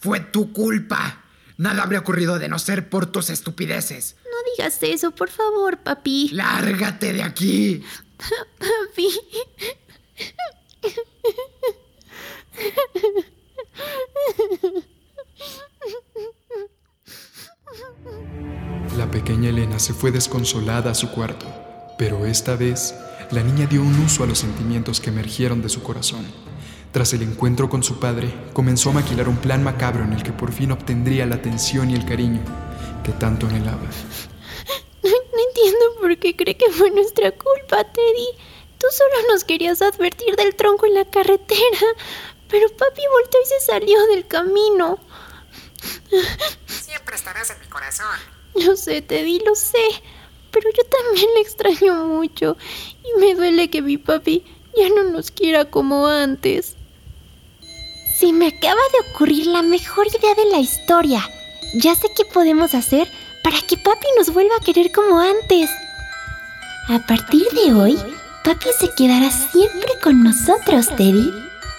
Fue 0.00 0.20
tu 0.20 0.52
culpa. 0.52 1.24
Nada 1.58 1.82
habría 1.82 2.00
ocurrido 2.00 2.38
de 2.38 2.48
no 2.48 2.58
ser 2.58 2.88
por 2.88 3.06
tus 3.06 3.28
estupideces. 3.28 4.16
No 4.24 4.30
digas 4.56 4.78
eso, 4.82 5.10
por 5.10 5.28
favor, 5.28 5.78
papi. 5.78 6.30
Lárgate 6.32 7.12
de 7.12 7.22
aquí. 7.22 7.84
Papi. 8.16 9.08
La 18.96 19.10
pequeña 19.10 19.50
Elena 19.50 19.78
se 19.78 19.92
fue 19.92 20.10
desconsolada 20.10 20.90
a 20.90 20.94
su 20.94 21.10
cuarto, 21.10 21.46
pero 21.98 22.24
esta 22.24 22.56
vez 22.56 22.94
la 23.30 23.42
niña 23.42 23.66
dio 23.66 23.82
un 23.82 23.98
uso 24.00 24.24
a 24.24 24.26
los 24.26 24.38
sentimientos 24.38 25.00
que 25.00 25.10
emergieron 25.10 25.60
de 25.62 25.68
su 25.68 25.82
corazón. 25.82 26.26
Tras 26.92 27.12
el 27.12 27.22
encuentro 27.22 27.70
con 27.70 27.84
su 27.84 28.00
padre, 28.00 28.34
comenzó 28.52 28.90
a 28.90 28.94
maquilar 28.94 29.28
un 29.28 29.36
plan 29.36 29.62
macabro 29.62 30.02
en 30.02 30.12
el 30.12 30.24
que 30.24 30.32
por 30.32 30.50
fin 30.52 30.72
obtendría 30.72 31.24
la 31.24 31.36
atención 31.36 31.88
y 31.90 31.94
el 31.94 32.04
cariño 32.04 32.40
que 33.04 33.12
tanto 33.12 33.46
anhelaba. 33.46 33.78
No, 35.02 35.10
no 35.10 35.42
entiendo 35.48 35.84
por 36.00 36.18
qué 36.18 36.36
cree 36.36 36.56
que 36.56 36.70
fue 36.72 36.90
nuestra 36.90 37.30
culpa, 37.30 37.84
Teddy. 37.84 38.28
Tú 38.78 38.86
solo 38.90 39.32
nos 39.32 39.44
querías 39.44 39.80
advertir 39.82 40.34
del 40.36 40.54
tronco 40.56 40.86
en 40.86 40.94
la 40.94 41.04
carretera, 41.04 41.78
pero 42.48 42.68
papi 42.68 43.02
volteó 43.12 43.40
y 43.40 43.46
se 43.46 43.60
salió 43.66 44.06
del 44.08 44.26
camino. 44.26 44.98
Siempre 46.66 47.14
estarás 47.14 47.50
en 47.50 47.60
mi 47.60 47.66
corazón. 47.66 48.16
Lo 48.54 48.76
sé, 48.76 49.00
Teddy, 49.00 49.38
lo 49.40 49.54
sé. 49.54 50.02
Pero 50.50 50.68
yo 50.76 50.82
también 50.84 51.28
le 51.34 51.40
extraño 51.40 52.06
mucho. 52.06 52.56
Y 53.04 53.20
me 53.20 53.34
duele 53.36 53.70
que 53.70 53.80
mi 53.80 53.96
papi 53.96 54.44
ya 54.76 54.88
no 54.88 55.04
nos 55.04 55.30
quiera 55.30 55.66
como 55.66 56.08
antes. 56.08 56.76
Se 58.20 58.34
me 58.34 58.48
acaba 58.48 58.82
de 58.92 59.10
ocurrir 59.10 59.46
la 59.46 59.62
mejor 59.62 60.06
idea 60.06 60.34
de 60.34 60.50
la 60.50 60.58
historia. 60.58 61.22
Ya 61.72 61.94
sé 61.94 62.08
qué 62.14 62.26
podemos 62.26 62.74
hacer 62.74 63.10
para 63.42 63.56
que 63.62 63.78
papi 63.78 64.06
nos 64.18 64.34
vuelva 64.34 64.56
a 64.60 64.62
querer 64.62 64.92
como 64.92 65.18
antes. 65.18 65.70
A 66.90 66.98
partir 67.06 67.46
de 67.54 67.72
hoy, 67.72 67.96
papi 68.44 68.68
se 68.78 68.90
quedará 68.94 69.30
siempre 69.30 69.88
con 70.02 70.22
nosotros, 70.22 70.94
Teddy. 70.96 71.32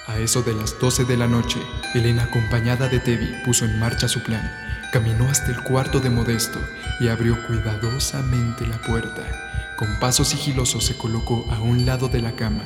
A 0.07 0.17
eso 0.17 0.41
de 0.41 0.55
las 0.55 0.79
12 0.79 1.05
de 1.05 1.15
la 1.15 1.27
noche, 1.27 1.59
Elena, 1.93 2.23
acompañada 2.23 2.87
de 2.87 2.99
Teddy, 2.99 3.43
puso 3.45 3.65
en 3.65 3.77
marcha 3.77 4.07
su 4.07 4.23
plan. 4.23 4.51
Caminó 4.91 5.29
hasta 5.29 5.51
el 5.51 5.61
cuarto 5.61 5.99
de 5.99 6.09
Modesto 6.09 6.57
y 6.99 7.09
abrió 7.09 7.37
cuidadosamente 7.45 8.65
la 8.65 8.81
puerta. 8.81 9.75
Con 9.77 9.99
paso 9.99 10.25
sigiloso 10.25 10.81
se 10.81 10.97
colocó 10.97 11.45
a 11.51 11.61
un 11.61 11.85
lado 11.85 12.07
de 12.07 12.23
la 12.23 12.31
cama. 12.31 12.63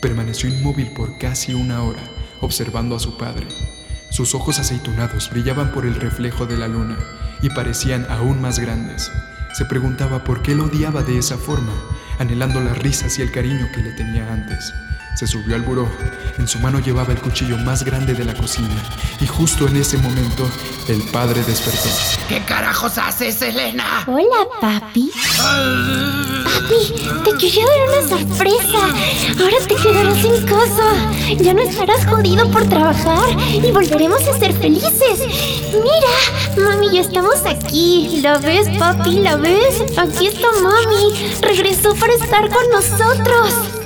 Permaneció 0.00 0.48
inmóvil 0.48 0.90
por 0.94 1.18
casi 1.18 1.52
una 1.52 1.82
hora, 1.82 2.02
observando 2.42 2.94
a 2.94 3.00
su 3.00 3.16
padre. 3.16 3.48
Sus 4.10 4.34
ojos 4.34 4.58
aceitunados 4.58 5.30
brillaban 5.30 5.72
por 5.72 5.86
el 5.86 5.94
reflejo 5.94 6.44
de 6.44 6.58
la 6.58 6.68
luna 6.68 6.98
y 7.40 7.48
parecían 7.48 8.06
aún 8.10 8.42
más 8.42 8.58
grandes. 8.58 9.10
Se 9.54 9.64
preguntaba 9.64 10.24
por 10.24 10.42
qué 10.42 10.54
lo 10.54 10.64
odiaba 10.64 11.02
de 11.02 11.16
esa 11.16 11.38
forma, 11.38 11.72
anhelando 12.18 12.60
las 12.60 12.76
risas 12.76 13.18
y 13.18 13.22
el 13.22 13.32
cariño 13.32 13.68
que 13.74 13.82
le 13.82 13.92
tenía 13.92 14.30
antes. 14.30 14.74
Se 15.14 15.26
subió 15.26 15.54
al 15.54 15.62
buró. 15.62 15.88
En 16.38 16.48
su 16.48 16.58
mano 16.58 16.80
llevaba 16.80 17.12
el 17.12 17.20
cuchillo 17.20 17.58
más 17.58 17.84
grande 17.84 18.14
de 18.14 18.24
la 18.24 18.34
cocina. 18.34 18.74
Y 19.20 19.26
justo 19.26 19.68
en 19.68 19.76
ese 19.76 19.98
momento, 19.98 20.48
el 20.88 21.02
padre 21.12 21.42
despertó. 21.44 21.88
¿Qué 22.28 22.42
carajos 22.44 22.96
haces, 22.98 23.40
Elena? 23.42 24.04
Hola, 24.06 24.48
papi. 24.60 25.10
Papi, 26.44 26.94
te 27.24 27.36
quería 27.38 27.64
dar 27.66 28.00
una 28.00 28.08
sorpresa. 28.08 28.78
Ahora 29.38 29.56
te 29.68 29.74
quedarás 29.76 30.24
en 30.24 30.46
casa. 30.46 31.12
Ya 31.38 31.54
no 31.54 31.62
estarás 31.62 32.06
jodido 32.06 32.50
por 32.50 32.66
trabajar 32.68 33.28
y 33.52 33.70
volveremos 33.70 34.26
a 34.26 34.38
ser 34.38 34.54
felices. 34.54 35.20
Mira, 35.72 36.68
mami 36.68 36.86
y 36.88 36.96
yo 36.96 37.02
estamos 37.02 37.44
aquí. 37.44 38.20
¿La 38.22 38.38
ves, 38.38 38.66
papi? 38.78 39.20
¿La 39.20 39.36
ves? 39.36 39.82
Aquí 39.98 40.26
está 40.28 40.48
mami. 40.62 41.36
Regresó 41.42 41.94
para 41.96 42.14
estar 42.14 42.48
con 42.48 42.68
nosotros. 42.70 43.81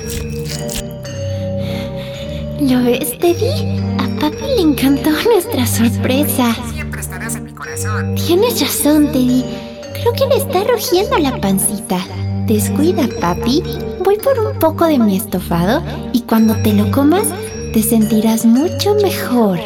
¿Lo 2.67 2.83
ves, 2.83 3.17
Teddy? 3.17 3.79
A 3.97 4.19
papi 4.19 4.45
le 4.57 4.61
encantó 4.61 5.09
nuestra 5.31 5.65
sorpresa. 5.65 6.53
Siempre 6.73 6.99
estarás 6.99 7.35
en 7.35 7.45
mi 7.45 7.53
corazón. 7.53 8.15
Tienes 8.15 8.59
razón, 8.59 9.09
Teddy. 9.13 9.45
Creo 9.93 10.11
que 10.11 10.25
le 10.25 10.35
está 10.35 10.65
rugiendo 10.65 11.17
la 11.17 11.39
pancita. 11.39 11.97
Descuida, 12.45 13.07
papi. 13.21 13.63
Voy 14.03 14.17
por 14.17 14.37
un 14.39 14.59
poco 14.59 14.85
de 14.85 14.99
mi 14.99 15.15
estofado 15.15 15.81
y 16.11 16.23
cuando 16.23 16.55
te 16.57 16.73
lo 16.73 16.91
comas, 16.91 17.27
te 17.71 17.81
sentirás 17.81 18.45
mucho 18.45 18.95
mejor. 18.95 19.59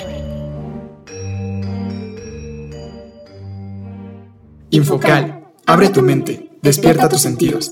Infocal. 4.69 5.45
Abre 5.65 5.89
tu 5.89 6.03
mente. 6.03 6.51
Despierta 6.61 7.09
tus 7.09 7.21
sentidos. 7.21 7.71